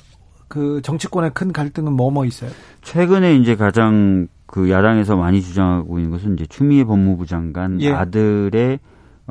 [0.52, 2.52] 그 정치권의 큰 갈등은 뭐뭐 뭐 있어요?
[2.82, 7.94] 최근에 이제 가장 그 야당에서 많이 주장하고 있는 것은 이제 추미애 법무부 장관 예.
[7.94, 8.80] 아들의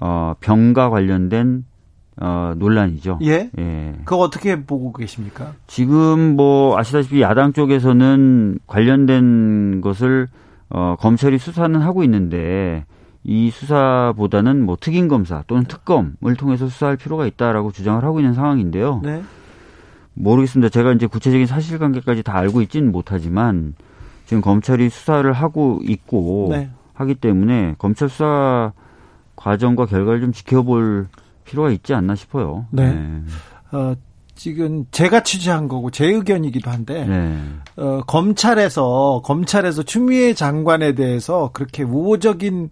[0.01, 1.67] 어 병과 관련된
[2.23, 3.19] 어 논란이죠.
[3.21, 3.51] 예.
[3.59, 3.95] 예.
[4.07, 5.53] 그거 어떻게 보고 계십니까?
[5.67, 10.27] 지금 뭐 아시다시피 야당 쪽에서는 관련된 것을
[10.71, 12.87] 어 검찰이 수사는 하고 있는데
[13.25, 19.03] 이 수사보다는 뭐 특임 검사 또는 특검을 통해서 수사할 필요가 있다라고 주장을 하고 있는 상황인데요.
[19.05, 19.23] 네.
[20.15, 20.69] 모르겠습니다.
[20.69, 23.75] 제가 이제 구체적인 사실관계까지 다 알고 있지는 못하지만
[24.27, 26.71] 지금 검찰이 수사를 하고 있고 네.
[26.95, 28.73] 하기 때문에 검찰 수사
[29.37, 31.09] 과정과 결과를 좀 지켜볼
[31.45, 32.67] 필요가 있지 않나 싶어요.
[32.71, 32.93] 네.
[32.93, 33.23] 네.
[33.73, 33.95] 어,
[34.35, 37.39] 지금 제가 취재한 거고 제 의견이기도 한데 네.
[37.77, 42.71] 어, 검찰에서 검찰에서 추미애 장관에 대해서 그렇게 우호적인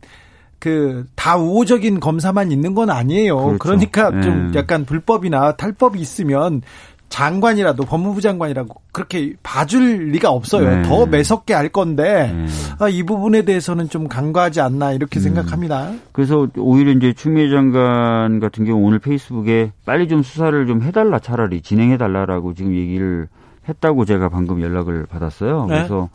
[0.58, 3.36] 그다 우호적인 검사만 있는 건 아니에요.
[3.36, 3.58] 그렇죠.
[3.58, 4.22] 그러니까 네.
[4.22, 6.62] 좀 약간 불법이나 탈법이 있으면
[7.08, 10.68] 장관이라도 법무부 장관이라고 그렇게 봐줄 리가 없어요.
[10.68, 10.82] 네.
[10.82, 12.46] 더 매섭게 할 건데 네.
[12.78, 15.22] 아, 이 부분에 대해서는 좀 간과하지 않나 이렇게 음.
[15.22, 15.92] 생각합니다.
[16.12, 21.62] 그래서 오히려 이제 추미애 장관 같은 경우 오늘 페이스북에 빨리 좀 수사를 좀 해달라 차라리
[21.62, 23.28] 진행해달라라고 지금 얘기를
[23.68, 25.66] 했다고 제가 방금 연락을 받았어요.
[25.66, 25.76] 네.
[25.76, 26.08] 그래서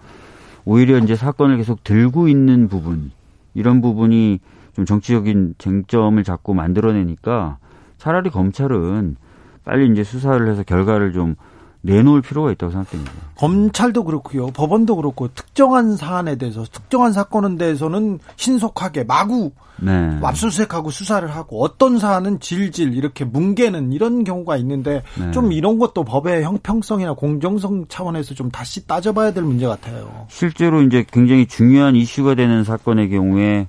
[0.65, 3.11] 오히려 이제 사건을 계속 들고 있는 부분
[3.53, 4.39] 이런 부분이
[4.75, 7.57] 좀 정치적인 쟁점을 자꾸 만들어내니까
[7.97, 9.17] 차라리 검찰은
[9.63, 11.35] 빨리 이제 수사를 해서 결과를 좀
[11.83, 13.11] 내놓을 필요가 있다고 생각됩니다.
[13.35, 14.47] 검찰도 그렇고요.
[14.47, 19.51] 법원도 그렇고 특정한 사안에 대해서 특정한 사건에 대해서는 신속하게 마구
[19.81, 20.17] 네.
[20.21, 25.31] 압수수색하고 수사를 하고 어떤 사안은 질질 이렇게 뭉개는 이런 경우가 있는데 네.
[25.31, 30.25] 좀 이런 것도 법의 형평성이나 공정성 차원에서 좀 다시 따져봐야 될 문제 같아요.
[30.29, 33.67] 실제로 이제 굉장히 중요한 이슈가 되는 사건의 경우에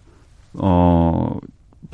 [0.55, 1.36] 어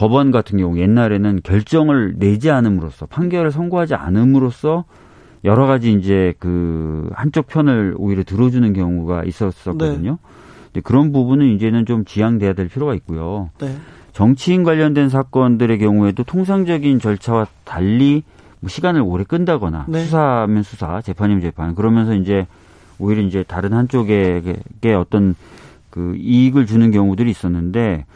[0.00, 4.86] 법원 같은 경우 옛날에는 결정을 내지 않음으로써 판결을 선고하지 않음으로써
[5.44, 10.16] 여러 가지 이제 그 한쪽 편을 오히려 들어주는 경우가 있었었거든요.
[10.72, 10.80] 네.
[10.80, 13.50] 그런 부분은 이제는 좀 지양돼야 될 필요가 있고요.
[13.58, 13.76] 네.
[14.14, 18.22] 정치인 관련된 사건들의 경우에도 통상적인 절차와 달리
[18.60, 20.04] 뭐 시간을 오래 끈다거나 네.
[20.04, 22.46] 수사면 수사, 재판이면 재판 그러면서 이제
[22.98, 25.34] 오히려 이제 다른 한쪽에게 어떤
[25.90, 28.06] 그 이익을 주는 경우들이 있었는데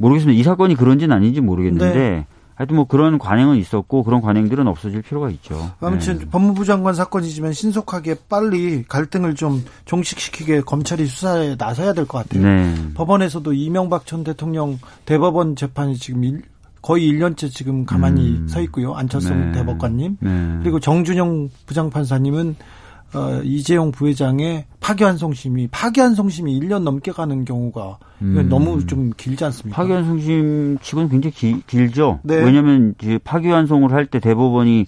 [0.00, 0.38] 모르겠습니다.
[0.38, 2.26] 이 사건이 그런지는 아닌지 모르겠는데 네.
[2.54, 5.70] 하여튼 뭐 그런 관행은 있었고 그런 관행들은 없어질 필요가 있죠.
[5.80, 6.24] 아무튼 네.
[6.30, 12.42] 법무부 장관 사건이지만 신속하게 빨리 갈등을 좀 종식시키게 검찰이 수사에 나서야 될 것 같아요.
[12.46, 12.74] 네.
[12.94, 16.42] 법원에서도 이명박 전 대통령 대법원 재판이 지금 일,
[16.82, 18.48] 거의 1년째 지금 가만히 음.
[18.48, 18.92] 서 있고요.
[18.94, 19.58] 안철성 네.
[19.58, 20.16] 대법관님.
[20.20, 20.58] 네.
[20.62, 22.56] 그리고 정준영 부장판사님은
[23.14, 28.46] 어, 이재용 부회장의 파기환송심이 파기환송심이 1년 넘게 가는 경우가 음.
[28.48, 29.76] 너무 좀 길지 않습니까?
[29.76, 32.20] 파기환송심 치고는 굉장히 기, 길죠.
[32.22, 32.36] 네.
[32.36, 34.86] 왜냐하면 이제 파기환송을 할 때 대법원이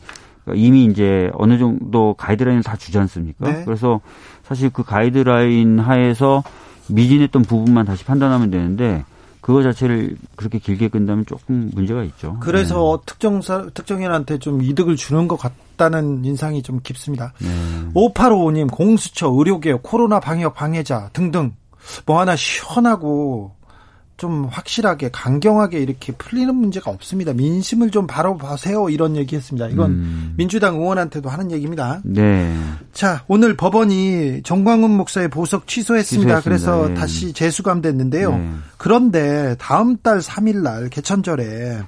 [0.55, 3.51] 이미 이제 어느 정도 가이드라인을 다 주지 않습니까?
[3.51, 3.65] 네.
[3.65, 4.01] 그래서
[4.43, 6.43] 사실 그 가이드라인 하에서
[6.89, 9.05] 미진했던 부분만 다시 판단하면 되는데
[9.43, 12.39] 그거 자체를 그렇게 길게 끈다면 조금 문제가 있죠.
[12.41, 13.03] 그래서 네.
[13.07, 17.33] 특정사, 특정인한테 좀 이득을 주는 것 같다는 인상이 좀 깊습니다.
[17.41, 17.49] 네.
[17.93, 21.53] 5855님, 공수처, 의료개혁, 코로나 방역 방해자 등등
[22.07, 23.57] 뭐 하나 시원하고
[24.23, 27.33] 좀 확실하게 강경하게 이렇게 풀리는 문제가 없습니다.
[27.33, 29.67] 민심을 좀 바로 보세요 이런 얘기했습니다.
[29.67, 30.35] 이건 음.
[30.37, 32.01] 민주당 의원한테도 하는 얘기입니다.
[32.05, 32.57] 네.
[32.93, 36.41] 자 오늘 법원이 정광훈 목사의 보석 취소했습니다.
[36.41, 36.41] 취소했습니다.
[36.43, 36.95] 그래서 네.
[36.95, 38.31] 다시 재수감됐는데요.
[38.31, 38.51] 네.
[38.77, 41.81] 그런데 다음 달 3일 날 개천절에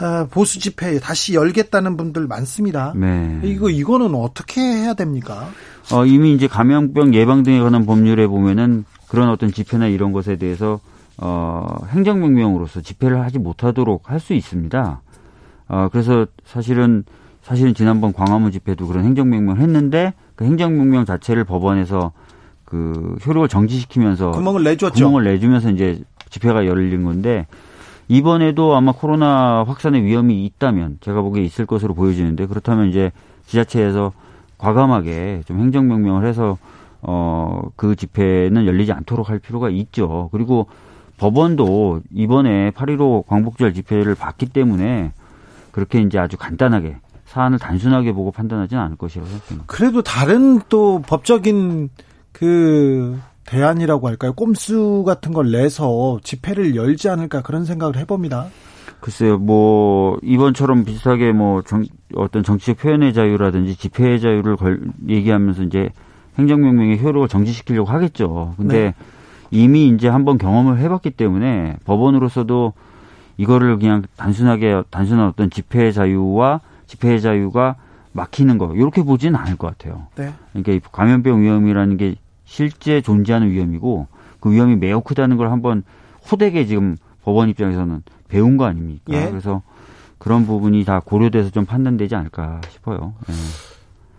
[0.00, 2.94] 아, 보수 집회 다시 열겠다는 분들 많습니다.
[2.96, 3.40] 네.
[3.44, 5.50] 이거 이거는 어떻게 해야 됩니까?
[5.92, 10.80] 어, 이미 이제 감염병 예방 등에 관한 법률에 보면은 그런 어떤 집회나 이런 것에 대해서
[11.18, 15.00] 어, 행정명령으로서 집회를 하지 못하도록 할 수 있습니다.
[15.68, 17.04] 어, 그래서 사실은
[17.42, 22.12] 사실은 지난번 광화문 집회도 그런 행정명령을 했는데 그 행정명령 자체를 법원에서
[22.64, 24.92] 그 효력을 정지시키면서 구멍을 내줬죠.
[24.94, 27.46] 구멍을 내주면서 이제 집회가 열린 건데
[28.08, 33.12] 이번에도 아마 코로나 확산의 위험이 있다면 제가 보기에 있을 것으로 보여지는데 그렇다면 이제
[33.46, 34.12] 지자체에서
[34.58, 36.58] 과감하게 좀 행정명령을 해서
[37.00, 40.28] 어, 그 집회는 열리지 않도록 할 필요가 있죠.
[40.32, 40.66] 그리고
[41.18, 45.12] 법원도 이번에 8.15 광복절 집회를 봤기 때문에
[45.72, 46.96] 그렇게 이제 아주 간단하게
[47.26, 49.64] 사안을 단순하게 보고 판단하지는 않을 것이라고 생각합니다.
[49.66, 51.90] 그래도 다른 또 법적인
[52.32, 54.32] 그 대안이라고 할까요?
[54.32, 58.46] 꼼수 같은 걸 내서 집회를 열지 않을까 그런 생각을 해봅니다.
[59.00, 65.90] 글쎄요, 뭐 이번처럼 비슷하게 뭐 정, 어떤 정치적 표현의 자유라든지 집회의 자유를 걸, 얘기하면서 이제
[66.38, 68.54] 행정명령의 효력을 정지시키려고 하겠죠.
[68.56, 68.94] 근데 네.
[69.50, 72.72] 이미 이제 한번 경험을 해봤기 때문에 법원으로서도
[73.36, 77.76] 이거를 그냥 단순하게 단순한 어떤 집회 자유와 집회 자유가
[78.12, 80.06] 막히는 거 이렇게 보지는 않을 것 같아요.
[80.16, 80.32] 네.
[80.52, 84.08] 그러니까 이 감염병 위험이라는 게 실제 존재하는 위험이고
[84.40, 85.82] 그 위험이 매우 크다는 걸 한번
[86.30, 89.04] 호되게 지금 법원 입장에서는 배운 거 아닙니까?
[89.10, 89.28] 예.
[89.28, 89.62] 그래서
[90.18, 93.14] 그런 부분이 다 고려돼서 좀 판단되지 않을까 싶어요.
[93.28, 93.32] 예.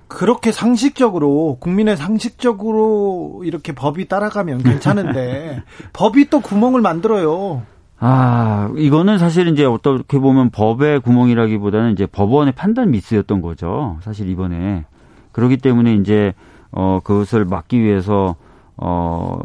[0.10, 7.62] 그렇게 상식적으로 국민의 상식적으로 이렇게 법이 따라가면 괜찮은데 법이 또 구멍을 만들어요.
[7.99, 13.97] 아, 이거는 사실 이제 어떻게 보면 법의 구멍이라기보다는 이제 법원의 판단 미스였던 거죠.
[14.01, 14.86] 사실 이번에.
[15.32, 16.34] 그렇기 때문에 이제,
[16.72, 18.36] 어, 그것을 막기 위해서,
[18.78, 19.41] 어,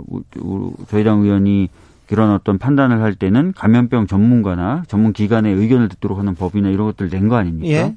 [0.88, 1.68] 저희 당 의원이
[2.06, 7.08] 그런 어떤 판단을 할 때는 감염병 전문가나 전문 기관의 의견을 듣도록 하는 법이나 이런 것들
[7.08, 7.72] 낸거 아닙니까?
[7.72, 7.94] 예.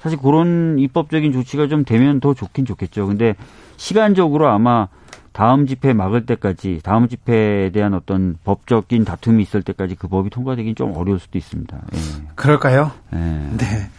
[0.00, 3.06] 사실 그런 입법적인 조치가 좀 되면 더 좋긴 좋겠죠.
[3.06, 3.34] 근데
[3.76, 4.88] 시간적으로 아마
[5.32, 10.74] 다음 집회 막을 때까지 다음 집회에 대한 어떤 법적인 다툼이 있을 때까지 그 법이 통과되긴
[10.74, 11.76] 좀 어려울 수도 있습니다.
[11.94, 11.98] 예.
[12.34, 12.90] 그럴까요?
[13.14, 13.18] 예.
[13.18, 13.90] 네.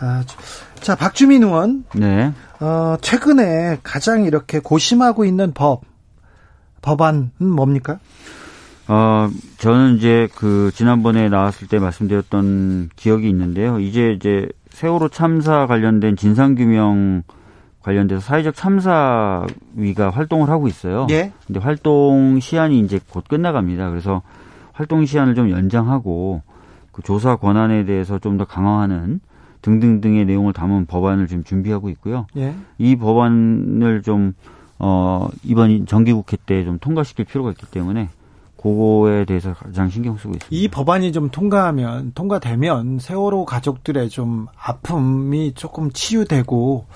[0.00, 0.24] 아,
[0.80, 1.84] 자 박주민 의원.
[1.94, 2.32] 네.
[2.60, 5.82] 어, 최근에 가장 이렇게 고심하고 있는 법
[6.80, 7.98] 법안은 뭡니까?
[8.88, 9.28] 어,
[9.58, 13.80] 저는 이제 그 지난번에 나왔을 때 말씀드렸던 기억이 있는데요.
[13.80, 17.22] 이제 이제 세월호 참사 관련된 진상규명
[17.80, 21.06] 관련돼서 사회적 참사위가 활동을 하고 있어요.
[21.08, 21.32] 예.
[21.46, 23.88] 근데 활동 시한이 이제 곧 끝나갑니다.
[23.88, 24.20] 그래서
[24.74, 26.42] 활동 시한을 좀 연장하고
[26.92, 29.20] 그 조사 권한에 대해서 좀 더 강화하는
[29.62, 32.26] 등등등의 내용을 담은 법안을 지금 준비하고 있고요.
[32.36, 32.54] 예.
[32.76, 34.34] 이 법안을 좀
[34.78, 38.10] 어, 이번 정기국회 때 좀 통과시킬 필요가 있기 때문에
[38.70, 40.46] 그거에 대해서 가장 신경 쓰고 있습니다.
[40.50, 46.86] 이 법안이 좀 통과하면 통과되면 세월호 가족들의 좀 아픔이 조금 치유되고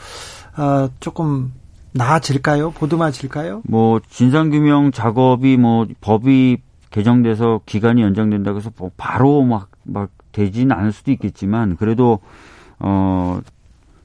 [0.58, 1.52] 어, 조금
[1.92, 2.70] 나아질까요?
[2.72, 3.62] 보듬어질까요?
[3.64, 6.58] 뭐 진상 규명 작업이 뭐 법이
[6.90, 12.20] 개정돼서 기간이 연장된다고 해서 뭐 바로 막 막 되지는 않을 수도 있겠지만 그래도
[12.78, 13.40] 어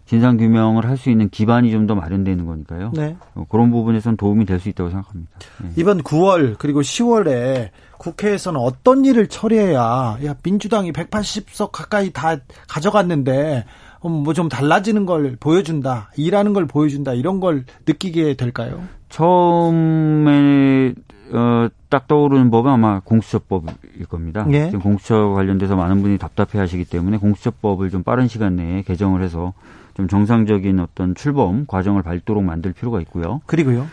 [0.06, 2.91] 진상 규명을 할 수 있는 기반이 좀 더 마련되는 거니까요.
[2.93, 3.16] 네.
[3.36, 5.32] 어, 그런 부분에서는 도움이 될 수 있다고 생각합니다.
[5.64, 5.70] 네.
[5.76, 12.38] 이번 9월 그리고 10월에 국회에서는 어떤 일을 처리해야 야 민주당이 180석 가까이 다
[12.68, 13.66] 가져갔는데
[14.01, 18.84] 뭐 좀 달라지는 걸 보여준다, 일하는 걸 보여준다 이런 걸 느끼게 될까요?
[19.10, 20.93] 처음에
[21.34, 24.45] 어, 딱 떠오르는 법은 아마 공수처법일 겁니다.
[24.51, 24.66] 예.
[24.66, 29.53] 지금 공수처 관련돼서 많은 분이 답답해하시기 때문에 공수처법을 좀 빠른 시간 내에 개정을 해서
[29.95, 33.41] 좀 정상적인 어떤 출범 과정을 밟도록 만들 필요가 있고요.
[33.45, 33.87] 그리고요.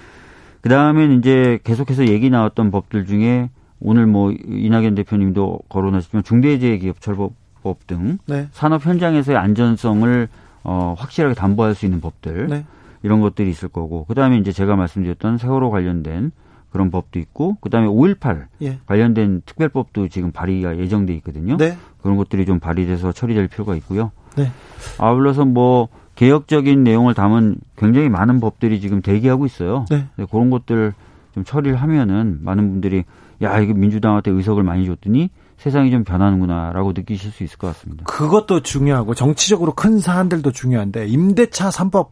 [0.61, 3.51] 그 다음엔 이제 계속해서 얘기 나왔던 법들 중에
[3.81, 7.31] 오늘 뭐 이낙연 대표님도 거론하셨지만 중대재해기업처벌
[7.63, 8.49] 법 등 네.
[8.53, 10.29] 산업 현장에서의 안전성을
[10.65, 12.65] 어, 확실하게 담보할 수 있는 법들 네.
[13.03, 16.33] 이런 것들이 있을 거고 그 다음에 이제 제가 말씀드렸던 세월호 관련된
[16.71, 18.79] 그런 법도 있고 그다음에 5.18 예.
[18.87, 21.57] 관련된 특별법도 지금 발의가 예정돼 있거든요.
[21.57, 21.77] 네.
[22.01, 24.11] 그런 것들이 좀 발의돼서 처리될 필요가 있고요.
[24.37, 24.51] 네.
[24.99, 29.87] 아울러서 뭐 개혁적인 내용을 담은 굉장히 많은 법들이 지금 대기하고 있어요.
[29.91, 30.07] 네.
[30.31, 30.93] 그런 것들
[31.35, 33.05] 좀 처리를 하면은 많은 분들이
[33.43, 38.05] 야 이거 민주당한테 의석을 많이 줬더니 세상이 좀 변하는구나라고 느끼실 수 있을 것 같습니다.
[38.05, 42.09] 그것도 중요하고 정치적으로 큰 사안들도 중요한데 임대차 3법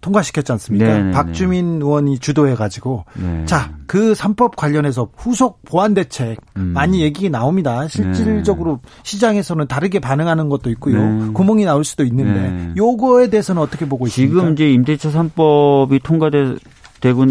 [0.00, 0.86] 통과시켰지 않습니까?
[0.86, 1.04] 네네네.
[1.06, 1.84] 네, 박주민 네.
[1.84, 3.44] 의원이 주도해 가지고 네.
[3.46, 6.72] 자그 3법 관련해서 후속 보완 대책 음.
[6.74, 7.88] 많이 얘기 나옵니다.
[7.88, 8.90] 실질적으로 네.
[9.02, 11.02] 시장에서는 다르게 반응하는 것도 있고요.
[11.02, 11.32] 네.
[11.32, 12.72] 구멍이 나올 수도 있는데 네.
[12.76, 14.40] 요거에 대해서는 어떻게 보고 있습니까?
[14.40, 17.26] 지금 이제 임대차 3법이 통과되고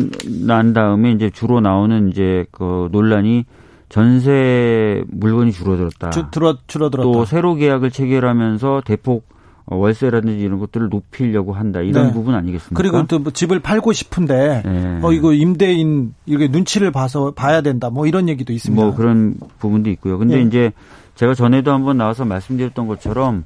[0.45, 3.45] 난 다음에 이제 주로 나오는 이제 그 논란이
[3.89, 6.09] 전세 물건이 줄어들었다.
[6.09, 7.09] 주, 줄어, 줄어들었다.
[7.09, 9.36] 또 새로 계약을 체결하면서 대폭 어,
[9.76, 12.13] 월세라든지 이런 것들을 높이려고 한다 이런 네.
[12.13, 12.76] 부분 아니겠습니까?
[12.76, 14.99] 그리고 또 뭐 집을 팔고 싶은데 네.
[15.01, 18.82] 어 이거 임대인 이게 눈치를 봐서 봐야 된다 뭐 이런 얘기도 있습니다.
[18.82, 20.18] 뭐 그런 부분도 있고요.
[20.18, 20.43] 근데 네.
[20.43, 20.72] 이제
[21.15, 23.43] 제가 전에도 한번 나와서 말씀드렸던 것처럼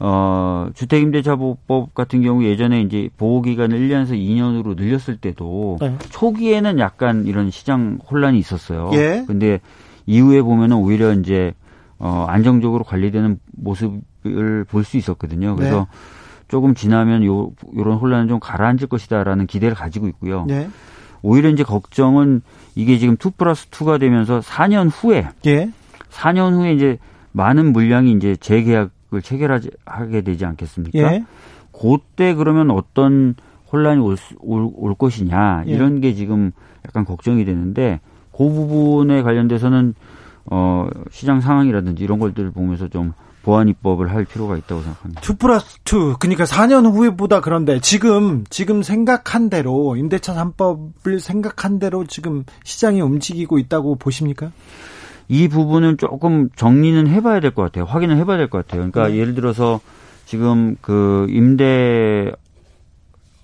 [0.00, 5.96] 어 주택임대차보호법 같은 경우 예전에 이제 보호 기간을 1년에서 2년으로 늘렸을 때도 네.
[6.10, 8.90] 초기에는 약간 이런 시장 혼란이 있었어요.
[8.94, 9.24] 예.
[9.26, 9.60] 근데
[10.06, 11.54] 이후에 보면은 오히려 이제
[12.02, 15.54] 어 안정적으로 관리되는 모습을 볼 수 있었거든요.
[15.56, 15.98] 그래서 네.
[16.48, 20.44] 조금 지나면 요 요런 혼란은 좀 가라앉을 것이다라는 기대를 가지고 있고요.
[20.46, 20.68] 네.
[21.22, 22.42] 오히려 이제 걱정은
[22.74, 25.70] 이게 지금 2 플러스 2가 되면서 4년 후에 예.
[26.10, 26.98] 4년 후에 이제
[27.30, 30.98] 많은 물량이 이제 재계약을 체결하게 되지 않겠습니까?
[30.98, 31.24] 예.
[31.72, 33.34] 그때 그러면 어떤
[33.72, 35.70] 혼란이 올, 올, 올 것이냐 예.
[35.70, 36.50] 이런 게 지금
[36.84, 38.00] 약간 걱정이 되는데
[38.32, 39.94] 그 부분에 관련돼서는
[40.46, 43.12] 어 시장 상황이라든지 이런 것들을 보면서 좀
[43.42, 45.20] 보안 입법을 할 필요가 있다고 생각합니다.
[45.20, 52.04] 2 플러스 2 그러니까 4년 후보다 그런데 지금 지금 생각한 대로 임대차 3법을 생각한 대로
[52.06, 54.52] 지금 시장이 움직이고 있다고 보십니까?
[55.28, 57.84] 이 부분은 조금 정리는 해봐야 될 것 같아요.
[57.84, 58.88] 확인을 해봐야 될 것 같아요.
[58.90, 59.18] 그러니까 네.
[59.20, 59.80] 예를 들어서
[60.26, 62.30] 지금 그 임대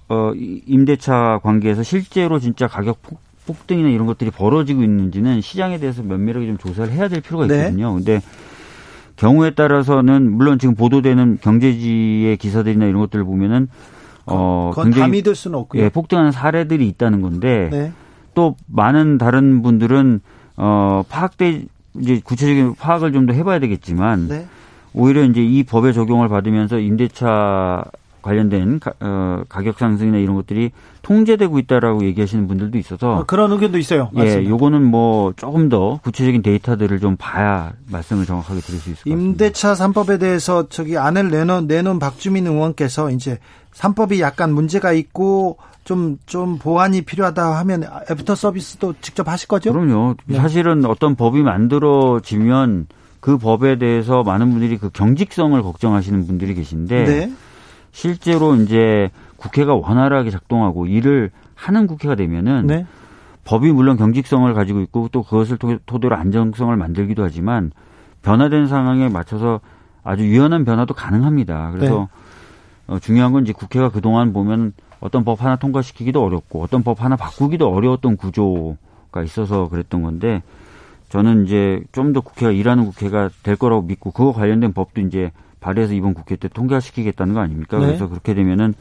[0.09, 6.47] 어 임대차 관계에서 실제로 진짜 가격 폭 폭등이나 이런 것들이 벌어지고 있는지는 시장에 대해서 면밀하게
[6.47, 7.57] 좀 조사를 해야 될 필요가 네.
[7.57, 7.89] 있거든요.
[7.89, 8.05] 네.
[8.05, 8.21] 근데
[9.17, 13.69] 경우에 따라서는 물론 지금 보도되는 경제지의 기사들이나 이런 것들을 보면은
[14.27, 15.83] 어 굉장히 다 믿을 수는 없고요.
[15.83, 17.93] 예, 폭등하는 사례들이 있다는 건데 네.
[18.35, 20.21] 또 많은 다른 분들은
[20.57, 21.65] 어 파악돼
[21.99, 24.47] 이제 구체적인 파악을 좀 더 해봐야 되겠지만 네.
[24.93, 27.85] 오히려 이제 이 법의 적용을 받으면서 임대차
[28.29, 30.71] 관련된 가, 어, 가격 상승이나 이런 것들이
[31.01, 34.11] 통제되고 있다라고 얘기하시는 분들도 있어서 어, 그런 의견도 있어요.
[34.17, 34.51] 예, 맞습니다.
[34.51, 39.29] 요거는 뭐 조금 더 구체적인 데이터들을 좀 봐야 말씀을 정확하게 드릴 수 있을 것 같습니다.
[39.29, 43.39] 임대차 3법에 대해서 저기 안을 내놓은 내놓은 박주민 의원께서 이제
[43.75, 49.73] 3법이 약간 문제가 있고 좀, 좀 보완이 필요하다 하면 애프터 서비스도 직접 하실 거죠?
[49.73, 50.17] 그럼요.
[50.27, 50.37] 네.
[50.37, 52.89] 사실은 어떤 법이 만들어지면
[53.21, 57.33] 그 법에 대해서 많은 분들이 그 경직성을 걱정하시는 분들이 계신데 네.
[57.93, 62.87] 실제로 이제 국회가 원활하게 작동하고 일을 하는 국회가 되면은 네.
[63.45, 67.73] 법이 물론 경직성을 가지고 있고 또 그것을 토대로 안정성을 만들기도 하지만
[68.23, 69.61] 변화된 상황에 맞춰서
[70.05, 71.71] 아주 유연한 변화도 가능합니다.
[71.73, 72.09] 그래서
[72.89, 72.95] 네.
[72.95, 77.17] 어, 중요한 건 이제 국회가 그동안 보면 어떤 법 하나 통과시키기도 어렵고 어떤 법 하나
[77.17, 80.43] 바꾸기도 어려웠던 구조가 있어서 그랬던 건데
[81.09, 85.95] 저는 이제 좀 더 국회가 일하는 국회가 될 거라고 믿고 그거 관련된 법도 이제 발의해서
[85.95, 87.79] 이번 국회 때 통과시키겠다는 거 아닙니까?
[87.79, 87.87] 네.
[87.87, 88.75] 그래서 그렇게 되면은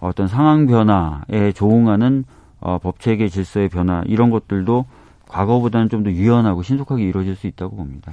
[0.00, 2.24] 어떤 상황 변화에 조응하는
[2.60, 4.86] 어, 법 체계 질서의 변화 이런 것들도
[5.28, 8.12] 과거보다는 좀 더 유연하고 신속하게 이루어질 수 있다고 봅니다.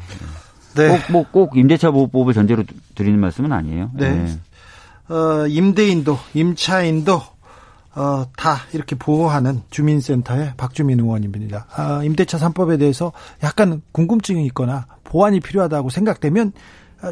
[0.75, 0.87] 네.
[0.87, 2.63] 꼭, 뭐, 꼭 임대차 보호법을 전제로
[2.95, 3.91] 드리는 말씀은 아니에요.
[3.93, 4.11] 네.
[4.11, 5.13] 네.
[5.13, 7.21] 어, 임대인도 임차인도
[7.93, 11.65] 어, 다 이렇게 보호하는 주민센터의 박주민 의원입니다.
[11.75, 13.11] 아, 임대차 3법에 대해서
[13.43, 16.59] 약간 궁금증이 있거나 보완이 필요하다고 생각되면 아,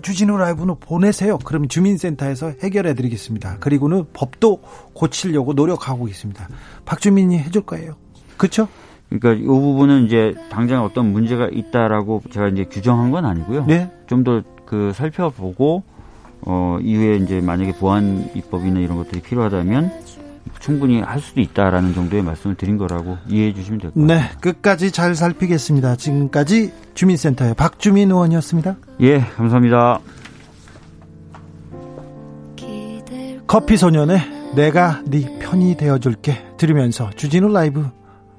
[0.02, 1.38] 주진우 라이브는 보내세요.
[1.40, 3.58] 그럼 주민센터에서 해결해 드리겠습니다.
[3.60, 4.62] 그리고는 법도
[4.94, 6.48] 고치려고 노력하고 있습니다.
[6.86, 7.96] 박주민이 해줄 거예요.
[8.38, 8.68] 그렇죠?
[9.10, 13.66] 그러니까 이 부분은 이제 당장 어떤 문제가 있다라고 제가 이제 규정한 건 아니고요.
[13.66, 13.92] 네.
[14.08, 15.82] 좀 더 그 살펴보고
[16.42, 19.92] 어, 이후에 이제 만약에 보안 입법이나 이런 것들이 필요하다면
[20.60, 24.16] 충분히 할 수도 있다라는 정도의 말씀을 드린 거라고 이해해 주시면 될 것 같습니다.
[24.16, 25.95] 네, 끝까지 잘 살피겠습니다.
[25.95, 28.76] 지금까지 주민센터의 박주민 의원이었습니다.
[29.01, 29.99] 예, 감사합니다.
[33.47, 34.20] 커피 소년의
[34.55, 37.88] 내가 네 편이 되어줄게 들으면서 주진우 라이브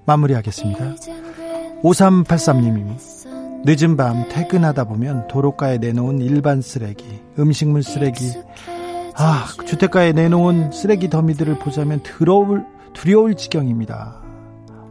[0.06, 0.94] 마무리하겠습니다.
[1.82, 2.96] 5383님이
[3.64, 7.04] 늦은 밤 퇴근하다 보면 도로가에 내놓은 일반 쓰레기,
[7.38, 8.32] 음식물 쓰레기,
[9.16, 14.20] 아, 주택가에 내놓은 쓰레기 더미들을 보자면 더러울, 두려울 지경입니다.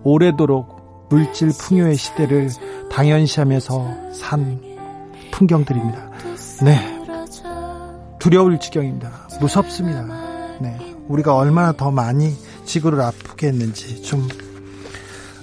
[0.04, 2.50] 오래도록 물질 풍요의 시대를
[2.92, 4.62] 당연시하면서 산
[5.32, 6.12] 풍경들입니다.
[6.64, 7.00] 네.
[8.20, 9.28] 두려울 지경입니다.
[9.40, 10.04] 무섭습니다.
[10.62, 10.78] 네.
[11.08, 14.28] 우리가 얼마나 더 많이 지구를 아프게 했는지 좀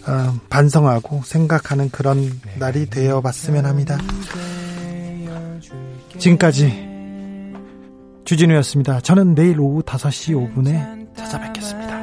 [0.07, 3.99] 어, 반성하고 생각하는 그런 날이 되어 봤으면 합니다.
[6.18, 6.86] 지금까지
[8.27, 9.01] 주진우였습니다.
[9.01, 11.97] 저는 내일 오후 5시 5분에 찾아뵙겠습니다.